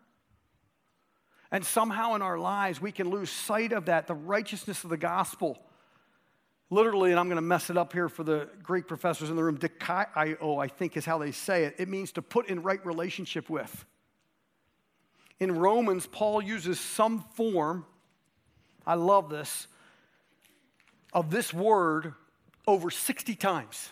And 1.51 1.63
somehow 1.63 2.15
in 2.15 2.23
our 2.23 2.39
lives, 2.39 2.81
we 2.81 2.91
can 2.91 3.09
lose 3.09 3.29
sight 3.29 3.71
of 3.71 3.85
that, 3.85 4.07
the 4.07 4.15
righteousness 4.15 4.83
of 4.83 4.89
the 4.89 4.97
gospel 4.97 5.59
Literally, 6.71 7.11
and 7.11 7.19
I'm 7.19 7.27
going 7.27 7.35
to 7.35 7.41
mess 7.41 7.69
it 7.69 7.77
up 7.77 7.93
here 7.93 8.09
for 8.09 8.23
the 8.23 8.49
Greek 8.63 8.87
professors 8.87 9.29
in 9.29 9.35
the 9.35 9.43
room, 9.43 9.57
dikaio, 9.57 10.61
I 10.61 10.67
think 10.67 10.97
is 10.97 11.05
how 11.05 11.19
they 11.19 11.31
say 11.31 11.65
it. 11.65 11.75
It 11.77 11.87
means 11.87 12.11
to 12.13 12.21
put 12.21 12.49
in 12.49 12.63
right 12.63 12.83
relationship 12.85 13.49
with. 13.49 13.85
In 15.39 15.53
Romans, 15.53 16.07
Paul 16.07 16.41
uses 16.41 16.79
some 16.79 17.23
form, 17.35 17.85
I 18.85 18.95
love 18.95 19.29
this, 19.29 19.67
of 21.13 21.31
this 21.31 21.53
word 21.53 22.13
over 22.67 22.89
60 22.89 23.35
times. 23.35 23.91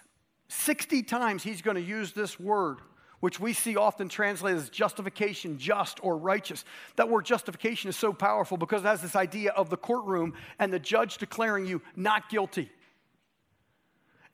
60 0.50 1.04
times 1.04 1.44
he's 1.44 1.62
going 1.62 1.76
to 1.76 1.82
use 1.82 2.14
this 2.14 2.40
word 2.40 2.80
which 3.24 3.40
we 3.40 3.54
see 3.54 3.78
often 3.78 4.10
translated 4.10 4.60
as 4.60 4.70
justification, 4.70 5.58
just, 5.58 5.98
or 6.04 6.18
righteous. 6.18 6.66
That 6.98 7.08
word 7.08 7.24
justification 7.24 7.88
is 7.88 7.96
so 7.96 8.12
powerful 8.12 8.58
because 8.58 8.82
it 8.82 8.88
has 8.88 9.02
this 9.02 9.16
idea 9.16 9.52
of 9.52 9.70
the 9.70 9.78
courtroom 9.78 10.34
and 10.60 10.74
the 10.74 10.78
judge 10.80 11.20
declaring 11.20 11.66
you 11.66 11.82
not 11.96 12.28
guilty. 12.28 12.70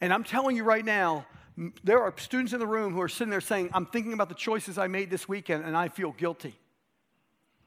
And 0.01 0.11
I'm 0.11 0.23
telling 0.23 0.55
you 0.55 0.63
right 0.63 0.83
now, 0.83 1.27
there 1.83 2.01
are 2.01 2.11
students 2.17 2.51
in 2.51 2.59
the 2.59 2.65
room 2.65 2.91
who 2.95 3.01
are 3.01 3.07
sitting 3.07 3.29
there 3.29 3.41
saying, 3.41 3.69
I'm 3.75 3.85
thinking 3.85 4.13
about 4.13 4.27
the 4.27 4.33
choices 4.33 4.79
I 4.79 4.87
made 4.87 5.11
this 5.11 5.29
weekend 5.29 5.65
and 5.65 5.77
I 5.77 5.89
feel 5.89 6.13
guilty. 6.13 6.55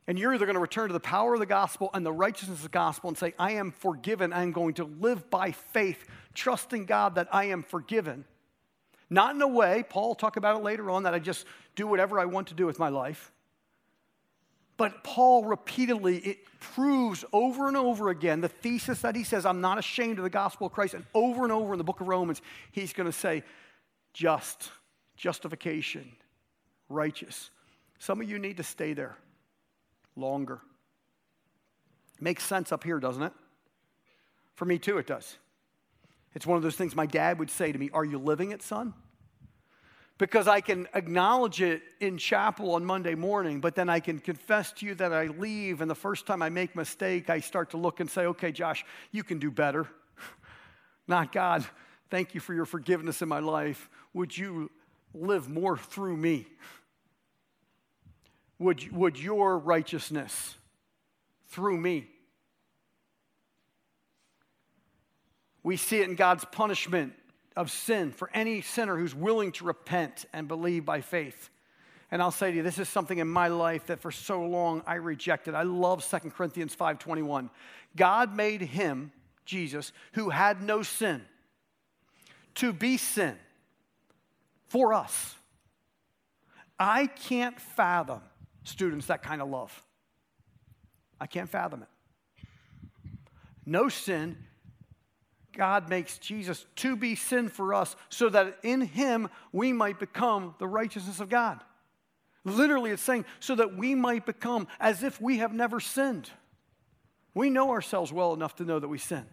And 0.07 0.19
you're 0.19 0.35
either 0.35 0.47
going 0.47 0.55
to 0.55 0.61
return 0.61 0.89
to 0.89 0.93
the 0.93 1.01
power 1.01 1.35
of 1.35 1.41
the 1.41 1.47
gospel 1.47 1.91
and 1.95 2.05
the 2.05 2.13
righteousness 2.13 2.59
of 2.59 2.65
the 2.65 2.69
gospel 2.71 3.09
and 3.09 3.17
say, 3.17 3.35
I 3.39 3.53
am 3.53 3.71
forgiven. 3.71 4.33
I'm 4.33 4.51
going 4.51 4.75
to 4.75 4.85
live 4.85 5.31
by 5.31 5.53
faith, 5.53 6.05
trusting 6.35 6.87
God 6.87 7.15
that 7.15 7.29
I 7.33 7.45
am 7.45 7.63
forgiven. 7.63 8.25
Not 9.09 9.35
in 9.35 9.43
a 9.43 9.49
way, 9.49 9.85
Paul 9.89 10.09
will 10.09 10.15
talk 10.15 10.37
about 10.37 10.59
it 10.59 10.65
later 10.65 10.91
on, 10.91 11.05
that 11.05 11.15
I 11.15 11.19
just 11.19 11.47
do 11.77 11.87
whatever 11.87 12.19
I 12.19 12.25
want 12.25 12.49
to 12.49 12.55
do 12.55 12.67
with 12.67 12.79
my 12.79 12.89
life. 12.89 13.31
But 14.77 15.05
Paul 15.05 15.45
repeatedly, 15.45 16.17
it 16.19 16.39
proves 16.59 17.25
over 17.33 17.69
and 17.69 17.77
over 17.77 18.09
again 18.09 18.41
the 18.41 18.49
thesis 18.49 19.03
that 19.03 19.15
he 19.15 19.23
says, 19.23 19.47
I'm 19.47 19.61
not 19.61 19.79
ashamed 19.79 20.19
of 20.19 20.25
the 20.25 20.31
gospel 20.31 20.67
of 20.67 20.73
Christ. 20.73 20.95
And 20.95 21.05
over 21.15 21.45
and 21.45 21.53
over 21.53 21.75
in 21.75 21.79
the 21.79 21.85
book 21.85 22.01
of 22.01 22.09
Romans, 22.09 22.43
he's 22.73 22.93
going 22.93 23.07
to 23.07 23.17
say, 23.17 23.45
just, 24.15 24.71
justification, 25.17 26.11
righteous. 26.89 27.51
Some 28.01 28.21
of 28.21 28.29
you 28.29 28.41
need 28.41 28.57
to 28.57 28.65
stay 28.65 28.95
there 28.95 29.17
longer. 30.17 30.61
Makes 32.21 32.45
sense 32.45 32.73
up 32.73 32.85
here, 32.85 33.01
doesn't 33.01 33.23
it? 33.23 33.33
For 34.55 34.65
me, 34.65 34.79
too, 34.79 34.99
it 34.99 35.07
does. 35.07 35.39
It's 36.35 36.47
one 36.47 36.57
of 36.57 36.63
those 36.63 36.77
things 36.77 36.95
my 36.95 37.07
dad 37.07 37.39
would 37.39 37.51
say 37.51 37.73
to 37.73 37.79
me 37.79 37.91
Are 37.93 38.05
you 38.05 38.19
living 38.19 38.53
it, 38.53 38.63
son? 38.63 38.95
Because 40.19 40.47
I 40.47 40.61
can 40.61 40.87
acknowledge 40.95 41.61
it 41.61 41.83
in 41.99 42.17
chapel 42.17 42.75
on 42.75 42.85
Monday 42.85 43.15
morning, 43.15 43.61
but 43.61 43.75
then 43.75 43.89
I 43.89 43.99
can 43.99 44.19
confess 44.19 44.71
to 44.75 44.87
you 44.87 44.95
that 44.97 45.13
I 45.13 45.27
leave, 45.27 45.81
and 45.81 45.91
the 45.91 45.97
first 45.97 46.27
time 46.27 46.43
I 46.43 46.49
make 46.49 46.77
mistake, 46.77 47.29
I 47.29 47.41
start 47.41 47.71
to 47.71 47.77
look 47.77 47.99
and 47.99 48.09
say, 48.09 48.27
Okay, 48.27 48.53
Josh, 48.53 48.85
you 49.11 49.25
can 49.25 49.39
do 49.39 49.51
better. 49.51 49.89
Not 51.09 51.33
God, 51.33 51.67
thank 52.11 52.35
you 52.35 52.41
for 52.41 52.55
your 52.55 52.67
forgiveness 52.67 53.23
in 53.23 53.29
my 53.29 53.41
life. 53.41 53.91
Would 54.15 54.37
you 54.37 54.71
live 55.15 55.49
more 55.49 55.77
through 55.77 56.17
me? 56.17 56.47
Would, 58.63 58.93
would 58.93 59.19
your 59.19 59.59
righteousness 59.59 60.57
through 61.49 61.79
me 61.79 62.09
We 65.63 65.77
see 65.77 66.01
it 66.01 66.09
in 66.09 66.17
God's 66.17 66.45
punishment 66.45 67.13
of 67.57 67.71
sin 67.71 68.11
for 68.13 68.31
any 68.35 68.63
sinner 68.63 68.97
who's 68.97 69.15
willing 69.15 69.53
to 69.53 69.65
repent 69.65 70.25
and 70.33 70.49
believe 70.49 70.85
by 70.85 71.01
faith. 71.01 71.51
And 72.11 72.21
I'll 72.21 72.31
say 72.31 72.51
to 72.51 72.57
you, 72.59 72.63
this 72.63 72.79
is 72.79 72.89
something 72.89 73.19
in 73.19 73.29
my 73.29 73.49
life 73.49 73.87
that 73.87 74.01
for 74.01 74.11
so 74.11 74.43
long 74.43 74.83
I 74.87 74.95
rejected. 74.95 75.55
I 75.55 75.63
love 75.63 76.05
2 76.05 76.33
Corinthians 76.33 76.75
5:21. 76.75 77.49
God 77.97 78.35
made 78.35 78.61
him, 78.61 79.13
Jesus, 79.45 79.93
who 80.13 80.31
had 80.31 80.63
no 80.63 80.83
sin, 80.83 81.25
to 82.57 82.73
be 82.73 82.97
sin 82.97 83.39
for 84.67 84.93
us. 84.93 85.37
I 86.79 87.07
can't 87.07 87.59
fathom, 87.61 88.21
students, 88.65 89.07
that 89.07 89.23
kind 89.23 89.43
of 89.43 89.49
love. 89.49 89.83
I 91.21 91.27
can't 91.27 91.49
fathom 91.49 91.83
it. 91.83 91.89
No 93.65 93.89
sin, 93.89 94.37
God 95.57 95.89
makes 95.89 96.19
Jesus 96.19 96.67
to 96.77 96.97
be 96.97 97.15
sin 97.15 97.49
for 97.49 97.75
us 97.75 97.95
so 98.09 98.29
that 98.29 98.59
in 98.63 98.81
him 98.81 99.29
we 99.53 99.73
might 99.73 100.01
become 100.01 100.55
the 100.59 100.67
righteousness 100.67 101.21
of 101.21 101.29
God. 101.29 101.61
Literally, 102.45 102.91
it's 102.91 103.03
saying 103.03 103.25
so 103.39 103.55
that 103.55 103.77
we 103.77 103.95
might 103.95 104.27
become 104.27 104.67
as 104.81 105.03
if 105.03 105.21
we 105.21 105.39
have 105.39 105.53
never 105.53 105.79
sinned. 105.79 106.29
We 107.35 107.51
know 107.51 107.71
ourselves 107.71 108.13
well 108.13 108.35
enough 108.35 108.57
to 108.57 108.65
know 108.65 108.79
that 108.79 108.89
we 108.89 108.99
sin. 108.99 109.27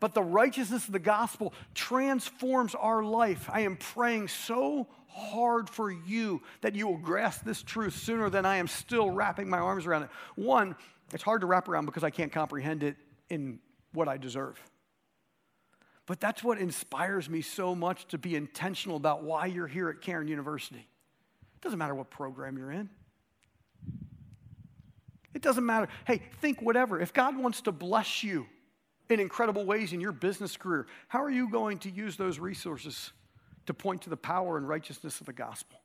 But 0.00 0.14
the 0.14 0.22
righteousness 0.22 0.86
of 0.86 0.92
the 0.92 0.98
gospel 0.98 1.52
transforms 1.74 2.74
our 2.74 3.02
life. 3.02 3.48
I 3.52 3.60
am 3.60 3.76
praying 3.76 4.28
so 4.28 4.86
hard 5.08 5.68
for 5.68 5.90
you 5.90 6.42
that 6.60 6.74
you 6.74 6.86
will 6.86 6.98
grasp 6.98 7.44
this 7.44 7.62
truth 7.62 7.96
sooner 7.96 8.30
than 8.30 8.46
I 8.46 8.56
am 8.56 8.68
still 8.68 9.10
wrapping 9.10 9.50
my 9.50 9.58
arms 9.58 9.86
around 9.86 10.04
it. 10.04 10.10
One, 10.36 10.76
it's 11.12 11.22
hard 11.22 11.40
to 11.40 11.46
wrap 11.46 11.68
around 11.68 11.86
because 11.86 12.04
I 12.04 12.10
can't 12.10 12.30
comprehend 12.30 12.82
it 12.82 12.96
in 13.28 13.58
what 13.92 14.08
I 14.08 14.18
deserve. 14.18 14.60
But 16.06 16.20
that's 16.20 16.42
what 16.44 16.58
inspires 16.58 17.28
me 17.28 17.42
so 17.42 17.74
much 17.74 18.06
to 18.08 18.18
be 18.18 18.36
intentional 18.36 18.96
about 18.96 19.24
why 19.24 19.46
you're 19.46 19.66
here 19.66 19.90
at 19.90 20.00
Cairn 20.00 20.28
University. 20.28 20.78
It 20.78 21.60
doesn't 21.60 21.78
matter 21.78 21.94
what 21.94 22.08
program 22.08 22.56
you're 22.56 22.70
in. 22.70 22.88
It 25.34 25.42
doesn't 25.42 25.66
matter. 25.66 25.88
Hey, 26.06 26.22
think 26.40 26.62
whatever. 26.62 27.00
If 27.00 27.12
God 27.12 27.36
wants 27.36 27.62
to 27.62 27.72
bless 27.72 28.22
you 28.22 28.46
in 29.08 29.20
incredible 29.20 29.64
ways 29.64 29.92
in 29.92 30.00
your 30.00 30.12
business 30.12 30.56
career, 30.56 30.86
how 31.08 31.22
are 31.22 31.30
you 31.30 31.50
going 31.50 31.78
to 31.78 31.90
use 31.90 32.16
those 32.16 32.38
resources 32.38 33.12
to 33.66 33.74
point 33.74 34.02
to 34.02 34.10
the 34.10 34.16
power 34.16 34.56
and 34.56 34.68
righteousness 34.68 35.20
of 35.20 35.26
the 35.26 35.32
gospel? 35.32 35.80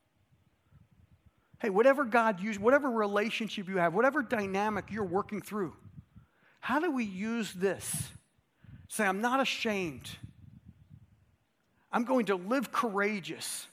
Hey, 1.60 1.70
whatever 1.70 2.04
God 2.04 2.42
uses, 2.42 2.60
whatever 2.60 2.90
relationship 2.90 3.70
you 3.70 3.78
have, 3.78 3.94
whatever 3.94 4.22
dynamic 4.22 4.86
you're 4.92 5.06
working 5.06 5.42
through, 5.42 5.74
How 6.60 6.80
do 6.80 6.90
we 6.92 7.04
use 7.04 7.52
this? 7.52 8.10
Say, 8.88 9.06
I'm 9.06 9.20
not 9.20 9.42
ashamed. 9.42 10.10
I'm 11.92 12.06
going 12.06 12.28
to 12.28 12.36
live 12.36 12.72
courageous. 12.72 13.68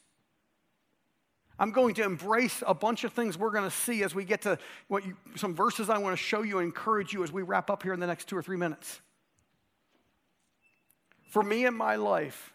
I'm 1.57 1.71
going 1.71 1.95
to 1.95 2.03
embrace 2.03 2.65
a 2.67 2.75
bunch 2.75 3.05
of 3.05 3.13
things 3.13 3.39
we're 3.39 3.53
going 3.53 3.69
to 3.69 3.77
see 3.77 4.03
as 4.03 4.13
we 4.13 4.25
get 4.25 4.43
to 4.43 4.59
you, 4.91 5.17
some 5.37 5.55
verses 5.55 5.89
I 5.89 5.99
want 5.99 6.17
to 6.17 6.23
show 6.23 6.43
you 6.43 6.59
and 6.59 6.67
encourage 6.67 7.13
you 7.13 7.23
as 7.23 7.31
we 7.31 7.43
wrap 7.43 7.71
up 7.71 7.83
here 7.83 7.93
in 7.93 8.01
the 8.01 8.07
next 8.09 8.29
two 8.29 8.37
or 8.37 8.43
three 8.43 8.57
minutes. 8.57 9.01
For 11.31 11.43
me 11.45 11.65
in 11.65 11.75
my 11.75 11.95
life, 11.95 12.53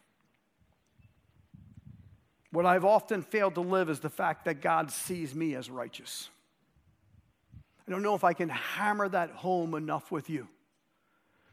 what 2.52 2.66
I've 2.66 2.86
often 2.86 3.22
failed 3.22 3.56
to 3.56 3.62
live 3.62 3.90
is 3.90 4.02
the 4.02 4.10
fact 4.10 4.46
that 4.46 4.62
God 4.62 4.92
sees 4.92 5.34
me 5.34 5.56
as 5.56 5.70
righteous. 5.70 6.30
I 7.88 7.92
don't 7.92 8.04
know 8.04 8.16
if 8.16 8.26
I 8.26 8.34
can 8.34 8.50
hammer 8.50 9.08
that 9.10 9.32
home 9.32 9.76
enough 9.76 10.12
with 10.12 10.30
you 10.30 10.48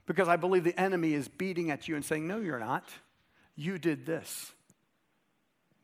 because 0.05 0.27
I 0.27 0.35
believe 0.35 0.65
the 0.65 0.79
enemy 0.79 1.15
is 1.15 1.29
beating 1.29 1.71
at 1.71 1.87
you 1.87 1.95
and 1.95 2.05
saying, 2.05 2.27
No, 2.27 2.39
you're 2.39 2.59
not. 2.59 2.89
You 3.55 3.79
did 3.79 4.05
this. 4.05 4.51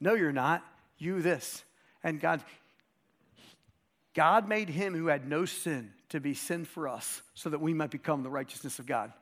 No, 0.01 0.15
you're 0.15 0.33
not. 0.33 0.65
You 0.97 1.23
this. 1.23 1.63
And 2.03 2.21
God, 2.21 2.43
God 4.13 4.49
made 4.49 4.69
him 4.69 4.95
who 4.95 5.07
had 5.07 5.29
no 5.29 5.45
sin 5.45 5.93
to 6.09 6.19
be 6.19 6.35
sin 6.35 6.65
for 6.65 6.89
us 6.89 7.23
so 7.35 7.51
that 7.51 7.61
we 7.61 7.75
might 7.75 7.91
become 7.91 8.25
the 8.25 8.31
righteousness 8.31 8.81
of 8.81 8.87
God. 8.87 9.13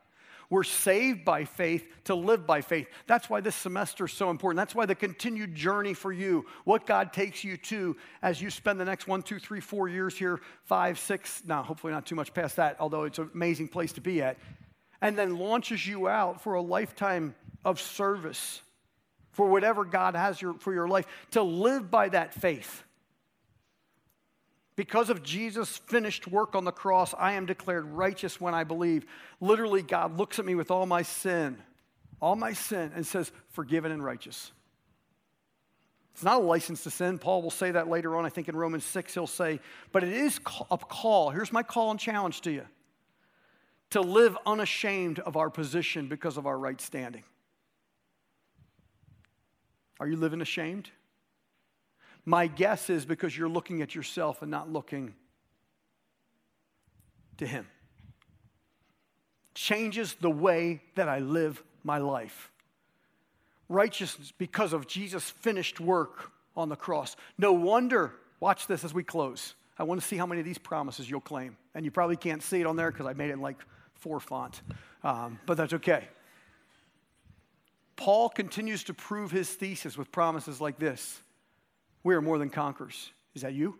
We're 0.49 0.63
saved 0.63 1.25
by 1.25 1.43
faith 1.43 1.85
to 2.05 2.15
live 2.15 2.47
by 2.47 2.61
faith. 2.61 2.87
That's 3.05 3.29
why 3.29 3.41
this 3.41 3.55
semester 3.55 4.05
is 4.05 4.13
so 4.13 4.29
important. 4.29 4.57
That's 4.57 4.73
why 4.73 4.85
the 4.85 4.95
continued 4.95 5.55
journey 5.55 5.93
for 5.93 6.13
you, 6.13 6.45
what 6.63 6.85
God 6.85 7.11
takes 7.11 7.43
you 7.43 7.57
to 7.57 7.97
as 8.21 8.41
you 8.41 8.49
spend 8.49 8.79
the 8.79 8.85
next 8.85 9.07
one, 9.07 9.21
two, 9.21 9.39
three, 9.39 9.59
four 9.59 9.89
years 9.89 10.17
here, 10.17 10.39
five, 10.63 10.99
six, 10.99 11.43
now 11.45 11.63
hopefully 11.63 11.91
not 11.91 12.05
too 12.05 12.15
much 12.15 12.33
past 12.33 12.55
that, 12.55 12.77
although 12.79 13.03
it's 13.03 13.19
an 13.19 13.29
amazing 13.33 13.67
place 13.67 13.91
to 13.93 14.01
be 14.01 14.21
at, 14.21 14.37
and 15.01 15.17
then 15.17 15.37
launches 15.37 15.85
you 15.85 16.07
out 16.07 16.41
for 16.41 16.53
a 16.53 16.61
lifetime 16.61 17.35
of 17.65 17.81
service 17.81 18.61
for 19.33 19.49
whatever 19.49 19.83
God 19.83 20.15
has 20.15 20.41
your, 20.41 20.53
for 20.55 20.73
your 20.73 20.87
life, 20.87 21.05
to 21.31 21.43
live 21.43 21.91
by 21.91 22.09
that 22.09 22.33
faith. 22.33 22.83
Because 24.77 25.09
of 25.09 25.23
Jesus' 25.23 25.77
finished 25.77 26.27
work 26.27 26.55
on 26.55 26.63
the 26.63 26.71
cross, 26.71 27.15
I 27.17 27.33
am 27.33 27.47
declared 27.47 27.85
righteous 27.85 28.39
when 28.39 28.53
I 28.53 28.63
believe. 28.63 29.07
Literally, 29.41 29.81
God 29.81 30.17
looks 30.17 30.37
at 30.37 30.45
me 30.45 30.53
with 30.53 30.69
all 30.69 30.85
my 30.85 31.01
sin, 31.01 31.57
all 32.21 32.35
my 32.35 32.53
sin, 32.53 32.91
and 32.95 33.05
says, 33.05 33.31
forgiven 33.49 33.91
and 33.91 34.05
righteous. 34.05 34.51
It's 36.13 36.23
not 36.23 36.41
a 36.41 36.45
license 36.45 36.83
to 36.83 36.91
sin. 36.91 37.17
Paul 37.17 37.41
will 37.41 37.51
say 37.51 37.71
that 37.71 37.89
later 37.89 38.15
on. 38.15 38.25
I 38.25 38.29
think 38.29 38.49
in 38.49 38.55
Romans 38.55 38.85
6, 38.85 39.15
he'll 39.15 39.25
say, 39.25 39.59
but 39.91 40.03
it 40.03 40.13
is 40.13 40.37
a 40.69 40.77
call. 40.77 41.31
Here's 41.31 41.51
my 41.51 41.63
call 41.63 41.89
and 41.89 41.99
challenge 41.99 42.41
to 42.41 42.51
you 42.51 42.65
to 43.89 44.01
live 44.01 44.37
unashamed 44.45 45.17
of 45.19 45.37
our 45.37 45.49
position 45.49 46.07
because 46.07 46.37
of 46.37 46.45
our 46.45 46.57
right 46.57 46.79
standing. 46.79 47.23
Are 49.99 50.07
you 50.07 50.17
living 50.17 50.41
ashamed? 50.41 50.91
My 52.27 52.47
guess 52.47 52.89
is 52.89 53.05
because 53.05 53.37
you're 53.37 53.47
looking 53.47 53.81
at 53.81 53.95
yourself 53.95 54.41
and 54.41 54.51
not 54.51 54.69
looking 54.69 55.15
to 57.37 57.47
Him. 57.47 57.65
Changes 59.53 60.13
the 60.15 60.29
way 60.29 60.81
that 60.95 61.07
I 61.07 61.19
live 61.19 61.63
my 61.85 61.99
life. 61.99 62.51
Righteousness 63.69 64.33
because 64.37 64.73
of 64.73 64.87
Jesus' 64.87 65.29
finished 65.29 65.79
work 65.79 66.33
on 66.57 66.67
the 66.67 66.75
cross. 66.75 67.15
No 67.37 67.53
wonder, 67.53 68.11
watch 68.41 68.67
this 68.67 68.83
as 68.83 68.93
we 68.93 69.03
close. 69.03 69.53
I 69.79 69.83
want 69.83 70.01
to 70.01 70.05
see 70.05 70.17
how 70.17 70.25
many 70.25 70.41
of 70.41 70.45
these 70.45 70.57
promises 70.57 71.09
you'll 71.09 71.21
claim. 71.21 71.55
And 71.75 71.85
you 71.85 71.91
probably 71.91 72.17
can't 72.17 72.43
see 72.43 72.59
it 72.59 72.67
on 72.67 72.75
there 72.75 72.91
because 72.91 73.05
I 73.05 73.13
made 73.13 73.29
it 73.29 73.33
in 73.33 73.41
like 73.41 73.63
four 73.93 74.19
font, 74.19 74.61
um, 75.01 75.39
but 75.45 75.55
that's 75.55 75.71
okay. 75.71 76.09
Paul 77.95 78.27
continues 78.27 78.83
to 78.83 78.93
prove 78.93 79.31
his 79.31 79.49
thesis 79.49 79.97
with 79.97 80.11
promises 80.11 80.59
like 80.59 80.77
this 80.77 81.21
We 82.07 82.15
are 82.15 82.21
more 82.21 82.37
than 82.37 82.49
conquerors. 82.49 83.11
Is 83.35 83.41
that 83.41 83.53
you? 83.53 83.77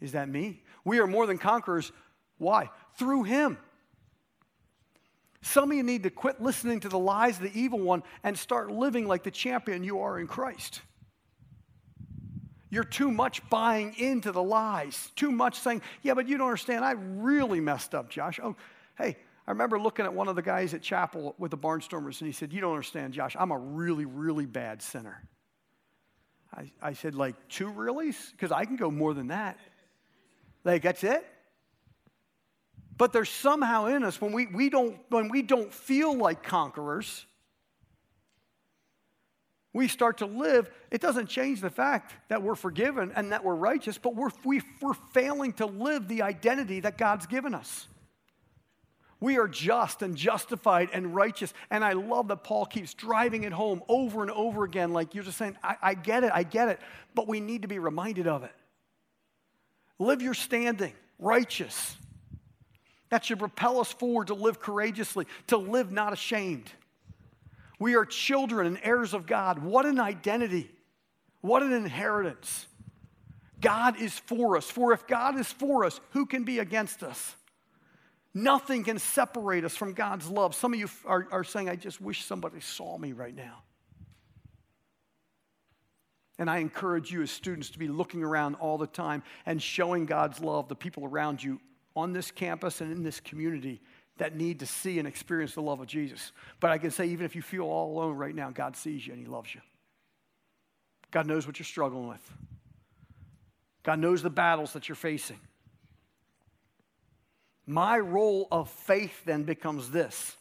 Is 0.00 0.10
that 0.10 0.28
me? 0.28 0.64
We 0.84 0.98
are 0.98 1.06
more 1.06 1.24
than 1.24 1.38
conquerors. 1.38 1.92
Why? 2.38 2.68
Through 2.96 3.22
him. 3.22 3.58
Some 5.40 5.70
of 5.70 5.76
you 5.76 5.84
need 5.84 6.02
to 6.02 6.10
quit 6.10 6.42
listening 6.42 6.80
to 6.80 6.88
the 6.88 6.98
lies 6.98 7.36
of 7.36 7.44
the 7.44 7.56
evil 7.56 7.78
one 7.78 8.02
and 8.24 8.36
start 8.36 8.72
living 8.72 9.06
like 9.06 9.22
the 9.22 9.30
champion 9.30 9.84
you 9.84 10.00
are 10.00 10.18
in 10.18 10.26
Christ. 10.26 10.80
You're 12.70 12.82
too 12.82 13.12
much 13.12 13.48
buying 13.48 13.94
into 13.96 14.32
the 14.32 14.42
lies, 14.42 15.12
too 15.14 15.30
much 15.30 15.60
saying, 15.60 15.82
Yeah, 16.02 16.14
but 16.14 16.26
you 16.26 16.38
don't 16.38 16.48
understand. 16.48 16.84
I 16.84 16.94
really 16.98 17.60
messed 17.60 17.94
up, 17.94 18.10
Josh. 18.10 18.40
Oh, 18.42 18.56
hey, 18.98 19.16
I 19.46 19.50
remember 19.52 19.78
looking 19.78 20.06
at 20.06 20.12
one 20.12 20.26
of 20.26 20.34
the 20.34 20.42
guys 20.42 20.74
at 20.74 20.82
chapel 20.82 21.36
with 21.38 21.52
the 21.52 21.56
Barnstormers, 21.56 22.20
and 22.20 22.26
he 22.26 22.32
said, 22.32 22.52
You 22.52 22.60
don't 22.60 22.72
understand, 22.72 23.14
Josh, 23.14 23.36
I'm 23.38 23.52
a 23.52 23.58
really, 23.58 24.06
really 24.06 24.46
bad 24.46 24.82
sinner. 24.82 25.22
I, 26.60 26.88
I 26.88 26.92
said, 26.92 27.14
Like 27.14 27.36
two 27.48 27.66
reallys? 27.66 28.32
Because 28.32 28.52
I 28.52 28.64
can 28.64 28.76
go 28.76 28.90
more 28.90 29.14
than 29.14 29.28
that. 29.28 29.58
Like, 30.64 30.82
that's 30.82 31.04
it? 31.04 31.26
But 32.96 33.12
there's 33.12 33.30
somehow 33.30 33.86
in 33.86 34.04
us 34.04 34.20
when 34.20 34.32
we, 34.32 34.46
we 34.46 34.68
don't 34.68 34.98
when 35.08 35.28
we 35.28 35.40
don't 35.40 35.72
feel 35.72 36.14
like 36.14 36.42
conquerors, 36.42 37.24
we 39.72 39.88
start 39.88 40.18
to 40.18 40.26
live, 40.26 40.68
it 40.90 41.00
doesn't 41.00 41.28
change 41.28 41.60
the 41.60 41.70
fact 41.70 42.12
that 42.28 42.42
we're 42.42 42.56
forgiven 42.56 43.12
and 43.14 43.32
that 43.32 43.44
we're 43.44 43.54
righteous, 43.54 43.96
but 43.98 44.16
we're, 44.16 44.30
we, 44.44 44.62
we're 44.82 44.94
failing 45.12 45.52
to 45.54 45.66
live 45.66 46.08
the 46.08 46.22
identity 46.22 46.80
that 46.80 46.98
God's 46.98 47.26
given 47.26 47.54
us. 47.54 47.86
We 49.20 49.38
are 49.38 49.48
just 49.48 50.00
and 50.00 50.16
justified 50.16 50.88
and 50.92 51.14
righteous. 51.14 51.52
And 51.70 51.84
I 51.84 51.92
love 51.92 52.28
that 52.28 52.42
Paul 52.42 52.64
keeps 52.64 52.94
driving 52.94 53.44
it 53.44 53.52
home 53.52 53.82
over 53.88 54.22
and 54.22 54.30
over 54.30 54.64
again. 54.64 54.92
Like 54.92 55.14
you're 55.14 55.24
just 55.24 55.36
saying, 55.36 55.56
I, 55.62 55.76
I 55.82 55.94
get 55.94 56.24
it, 56.24 56.32
I 56.34 56.42
get 56.42 56.68
it. 56.68 56.80
But 57.14 57.28
we 57.28 57.40
need 57.40 57.62
to 57.62 57.68
be 57.68 57.78
reminded 57.78 58.26
of 58.26 58.44
it. 58.44 58.52
Live 59.98 60.22
your 60.22 60.34
standing, 60.34 60.94
righteous. 61.18 61.96
That 63.10 63.24
should 63.24 63.38
propel 63.38 63.80
us 63.80 63.92
forward 63.92 64.28
to 64.28 64.34
live 64.34 64.60
courageously, 64.60 65.26
to 65.48 65.58
live 65.58 65.92
not 65.92 66.14
ashamed. 66.14 66.70
We 67.78 67.96
are 67.96 68.06
children 68.06 68.66
and 68.66 68.78
heirs 68.82 69.12
of 69.12 69.26
God. 69.26 69.58
What 69.58 69.84
an 69.84 70.00
identity! 70.00 70.70
What 71.40 71.62
an 71.62 71.72
inheritance. 71.72 72.66
God 73.60 74.00
is 74.00 74.18
for 74.18 74.56
us. 74.56 74.70
For 74.70 74.92
if 74.92 75.06
God 75.06 75.38
is 75.38 75.50
for 75.50 75.84
us, 75.84 76.00
who 76.10 76.26
can 76.26 76.44
be 76.44 76.58
against 76.58 77.02
us? 77.02 77.34
Nothing 78.32 78.84
can 78.84 78.98
separate 78.98 79.64
us 79.64 79.76
from 79.76 79.92
God's 79.92 80.28
love. 80.28 80.54
Some 80.54 80.72
of 80.72 80.78
you 80.78 80.88
are, 81.04 81.26
are 81.32 81.44
saying, 81.44 81.68
I 81.68 81.76
just 81.76 82.00
wish 82.00 82.24
somebody 82.24 82.60
saw 82.60 82.96
me 82.96 83.12
right 83.12 83.34
now. 83.34 83.62
And 86.38 86.48
I 86.48 86.58
encourage 86.58 87.10
you 87.10 87.22
as 87.22 87.30
students 87.30 87.70
to 87.70 87.78
be 87.78 87.88
looking 87.88 88.22
around 88.22 88.54
all 88.54 88.78
the 88.78 88.86
time 88.86 89.22
and 89.44 89.60
showing 89.60 90.06
God's 90.06 90.40
love 90.40 90.68
the 90.68 90.76
people 90.76 91.04
around 91.04 91.42
you 91.42 91.60
on 91.96 92.12
this 92.12 92.30
campus 92.30 92.80
and 92.80 92.92
in 92.92 93.02
this 93.02 93.20
community 93.20 93.80
that 94.16 94.36
need 94.36 94.60
to 94.60 94.66
see 94.66 94.98
and 94.98 95.08
experience 95.08 95.54
the 95.54 95.62
love 95.62 95.80
of 95.80 95.86
Jesus. 95.86 96.32
But 96.60 96.70
I 96.70 96.78
can 96.78 96.90
say, 96.90 97.06
even 97.08 97.26
if 97.26 97.34
you 97.34 97.42
feel 97.42 97.62
all 97.62 97.92
alone 97.92 98.16
right 98.16 98.34
now, 98.34 98.50
God 98.50 98.76
sees 98.76 99.06
you 99.06 99.12
and 99.12 99.20
He 99.20 99.26
loves 99.26 99.54
you. 99.54 99.60
God 101.10 101.26
knows 101.26 101.46
what 101.46 101.58
you're 101.58 101.66
struggling 101.66 102.08
with, 102.08 102.32
God 103.82 103.98
knows 103.98 104.22
the 104.22 104.30
battles 104.30 104.72
that 104.74 104.88
you're 104.88 104.96
facing. 104.96 105.40
My 107.70 108.00
role 108.00 108.48
of 108.50 108.68
faith 108.68 109.24
then 109.24 109.44
becomes 109.44 109.92
this. 109.92 110.36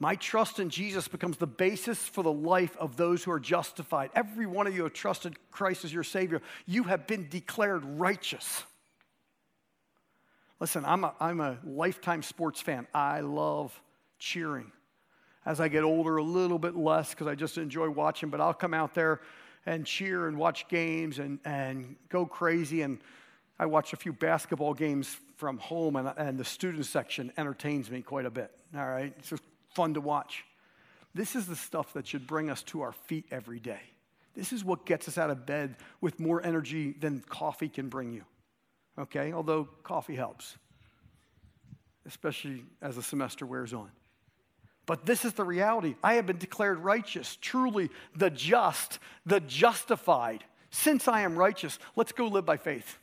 My 0.00 0.16
trust 0.16 0.58
in 0.58 0.68
Jesus 0.68 1.06
becomes 1.06 1.36
the 1.36 1.46
basis 1.46 2.00
for 2.00 2.24
the 2.24 2.32
life 2.32 2.76
of 2.78 2.96
those 2.96 3.22
who 3.22 3.30
are 3.30 3.38
justified. 3.38 4.10
Every 4.12 4.44
one 4.44 4.66
of 4.66 4.74
you 4.74 4.82
have 4.82 4.92
trusted 4.92 5.36
Christ 5.52 5.84
as 5.84 5.94
your 5.94 6.02
Savior. 6.02 6.42
You 6.66 6.82
have 6.82 7.06
been 7.06 7.28
declared 7.28 7.84
righteous. 7.84 8.64
Listen, 10.58 10.84
I'm 10.84 11.04
a, 11.04 11.14
I'm 11.20 11.38
a 11.40 11.58
lifetime 11.64 12.24
sports 12.24 12.60
fan. 12.60 12.88
I 12.92 13.20
love 13.20 13.80
cheering. 14.18 14.72
As 15.46 15.60
I 15.60 15.68
get 15.68 15.84
older, 15.84 16.16
a 16.16 16.24
little 16.24 16.58
bit 16.58 16.74
less 16.74 17.10
because 17.10 17.28
I 17.28 17.36
just 17.36 17.56
enjoy 17.56 17.88
watching, 17.88 18.30
but 18.30 18.40
I'll 18.40 18.52
come 18.52 18.74
out 18.74 18.94
there 18.94 19.20
and 19.64 19.86
cheer 19.86 20.26
and 20.26 20.38
watch 20.38 20.66
games 20.66 21.20
and, 21.20 21.38
and 21.44 21.94
go 22.08 22.26
crazy. 22.26 22.82
And 22.82 22.98
I 23.60 23.66
watch 23.66 23.92
a 23.92 23.96
few 23.96 24.12
basketball 24.12 24.74
games 24.74 25.20
from 25.36 25.58
home, 25.58 25.96
and, 25.96 26.12
and 26.16 26.38
the 26.38 26.44
student 26.44 26.86
section 26.86 27.32
entertains 27.36 27.90
me 27.90 28.02
quite 28.02 28.26
a 28.26 28.30
bit. 28.30 28.50
All 28.76 28.88
right? 28.88 29.12
It's 29.18 29.30
just 29.30 29.42
fun 29.74 29.94
to 29.94 30.00
watch. 30.00 30.44
This 31.14 31.36
is 31.36 31.46
the 31.46 31.56
stuff 31.56 31.92
that 31.94 32.06
should 32.06 32.26
bring 32.26 32.50
us 32.50 32.62
to 32.64 32.82
our 32.82 32.92
feet 32.92 33.26
every 33.30 33.60
day. 33.60 33.80
This 34.34 34.52
is 34.52 34.64
what 34.64 34.84
gets 34.84 35.06
us 35.08 35.16
out 35.16 35.30
of 35.30 35.46
bed 35.46 35.76
with 36.00 36.18
more 36.18 36.44
energy 36.44 36.92
than 36.92 37.20
coffee 37.20 37.68
can 37.68 37.88
bring 37.88 38.12
you. 38.12 38.24
Okay? 38.98 39.32
Although 39.32 39.68
coffee 39.84 40.16
helps, 40.16 40.56
especially 42.06 42.64
as 42.82 42.96
the 42.96 43.02
semester 43.02 43.46
wears 43.46 43.72
on. 43.72 43.90
But 44.86 45.06
this 45.06 45.24
is 45.24 45.32
the 45.32 45.44
reality. 45.44 45.94
I 46.02 46.14
have 46.14 46.26
been 46.26 46.38
declared 46.38 46.78
righteous, 46.80 47.38
truly 47.40 47.90
the 48.16 48.28
just, 48.28 48.98
the 49.24 49.40
justified. 49.40 50.44
Since 50.70 51.08
I 51.08 51.20
am 51.20 51.36
righteous, 51.36 51.78
let's 51.96 52.12
go 52.12 52.26
live 52.26 52.44
by 52.44 52.56
faith. 52.56 52.98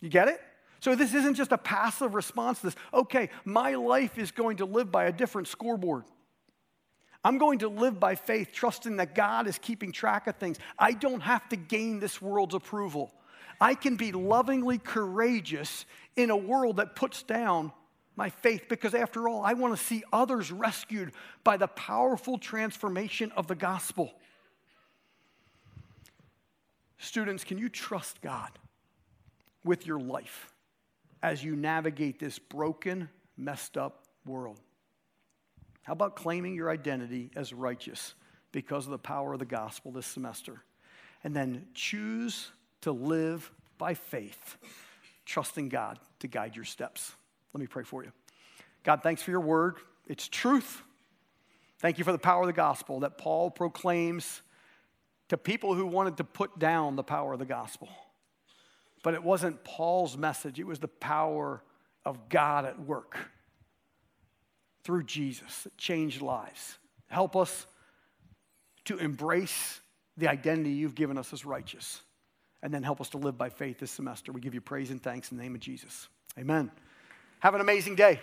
You 0.00 0.08
get 0.08 0.28
it? 0.28 0.40
So 0.82 0.96
this 0.96 1.14
isn't 1.14 1.34
just 1.34 1.52
a 1.52 1.58
passive 1.58 2.12
response 2.12 2.58
to 2.58 2.66
this. 2.66 2.76
Okay, 2.92 3.30
my 3.44 3.76
life 3.76 4.18
is 4.18 4.32
going 4.32 4.56
to 4.56 4.64
live 4.64 4.90
by 4.90 5.04
a 5.04 5.12
different 5.12 5.46
scoreboard. 5.46 6.02
I'm 7.22 7.38
going 7.38 7.60
to 7.60 7.68
live 7.68 8.00
by 8.00 8.16
faith, 8.16 8.48
trusting 8.52 8.96
that 8.96 9.14
God 9.14 9.46
is 9.46 9.58
keeping 9.58 9.92
track 9.92 10.26
of 10.26 10.34
things. 10.38 10.58
I 10.76 10.90
don't 10.90 11.20
have 11.20 11.48
to 11.50 11.56
gain 11.56 12.00
this 12.00 12.20
world's 12.20 12.56
approval. 12.56 13.12
I 13.60 13.76
can 13.76 13.94
be 13.94 14.10
lovingly 14.10 14.78
courageous 14.78 15.86
in 16.16 16.30
a 16.30 16.36
world 16.36 16.78
that 16.78 16.96
puts 16.96 17.22
down 17.22 17.70
my 18.16 18.28
faith 18.28 18.64
because, 18.68 18.92
after 18.92 19.28
all, 19.28 19.44
I 19.44 19.52
want 19.52 19.78
to 19.78 19.80
see 19.80 20.02
others 20.12 20.50
rescued 20.50 21.12
by 21.44 21.58
the 21.58 21.68
powerful 21.68 22.38
transformation 22.38 23.30
of 23.36 23.46
the 23.46 23.54
gospel. 23.54 24.12
Students, 26.98 27.44
can 27.44 27.58
you 27.58 27.68
trust 27.68 28.20
God 28.20 28.50
with 29.62 29.86
your 29.86 30.00
life? 30.00 30.51
As 31.22 31.42
you 31.44 31.54
navigate 31.56 32.18
this 32.18 32.38
broken, 32.38 33.08
messed 33.36 33.76
up 33.76 34.04
world? 34.26 34.60
How 35.82 35.92
about 35.92 36.16
claiming 36.16 36.54
your 36.54 36.70
identity 36.70 37.30
as 37.34 37.52
righteous 37.52 38.14
because 38.52 38.86
of 38.86 38.92
the 38.92 38.98
power 38.98 39.32
of 39.32 39.38
the 39.38 39.44
gospel 39.44 39.92
this 39.92 40.06
semester? 40.06 40.62
And 41.24 41.34
then 41.34 41.66
choose 41.74 42.50
to 42.82 42.92
live 42.92 43.50
by 43.78 43.94
faith, 43.94 44.56
trusting 45.24 45.68
God 45.68 45.98
to 46.20 46.28
guide 46.28 46.56
your 46.56 46.64
steps. 46.64 47.12
Let 47.52 47.60
me 47.60 47.66
pray 47.66 47.84
for 47.84 48.04
you. 48.04 48.12
God, 48.82 49.02
thanks 49.02 49.22
for 49.22 49.30
your 49.30 49.40
word. 49.40 49.76
It's 50.06 50.28
truth. 50.28 50.82
Thank 51.78 51.98
you 51.98 52.04
for 52.04 52.12
the 52.12 52.18
power 52.18 52.42
of 52.42 52.46
the 52.46 52.52
gospel 52.52 53.00
that 53.00 53.18
Paul 53.18 53.50
proclaims 53.50 54.42
to 55.28 55.36
people 55.36 55.74
who 55.74 55.86
wanted 55.86 56.16
to 56.18 56.24
put 56.24 56.58
down 56.58 56.94
the 56.96 57.02
power 57.02 57.32
of 57.32 57.38
the 57.38 57.44
gospel. 57.44 57.88
But 59.02 59.14
it 59.14 59.22
wasn't 59.22 59.64
Paul's 59.64 60.16
message, 60.16 60.60
it 60.60 60.66
was 60.66 60.78
the 60.78 60.88
power 60.88 61.62
of 62.04 62.28
God 62.28 62.64
at 62.64 62.78
work 62.80 63.16
through 64.84 65.04
Jesus 65.04 65.62
that 65.64 65.76
changed 65.76 66.22
lives. 66.22 66.78
Help 67.08 67.36
us 67.36 67.66
to 68.84 68.98
embrace 68.98 69.80
the 70.16 70.28
identity 70.28 70.70
you've 70.70 70.94
given 70.94 71.16
us 71.16 71.32
as 71.32 71.44
righteous, 71.44 72.02
and 72.62 72.72
then 72.72 72.82
help 72.82 73.00
us 73.00 73.08
to 73.10 73.18
live 73.18 73.38
by 73.38 73.48
faith 73.48 73.78
this 73.78 73.90
semester. 73.90 74.32
We 74.32 74.40
give 74.40 74.54
you 74.54 74.60
praise 74.60 74.90
and 74.90 75.02
thanks 75.02 75.30
in 75.30 75.36
the 75.36 75.42
name 75.42 75.54
of 75.54 75.60
Jesus. 75.60 76.08
Amen. 76.38 76.70
Have 77.40 77.54
an 77.54 77.60
amazing 77.60 77.96
day. 77.96 78.20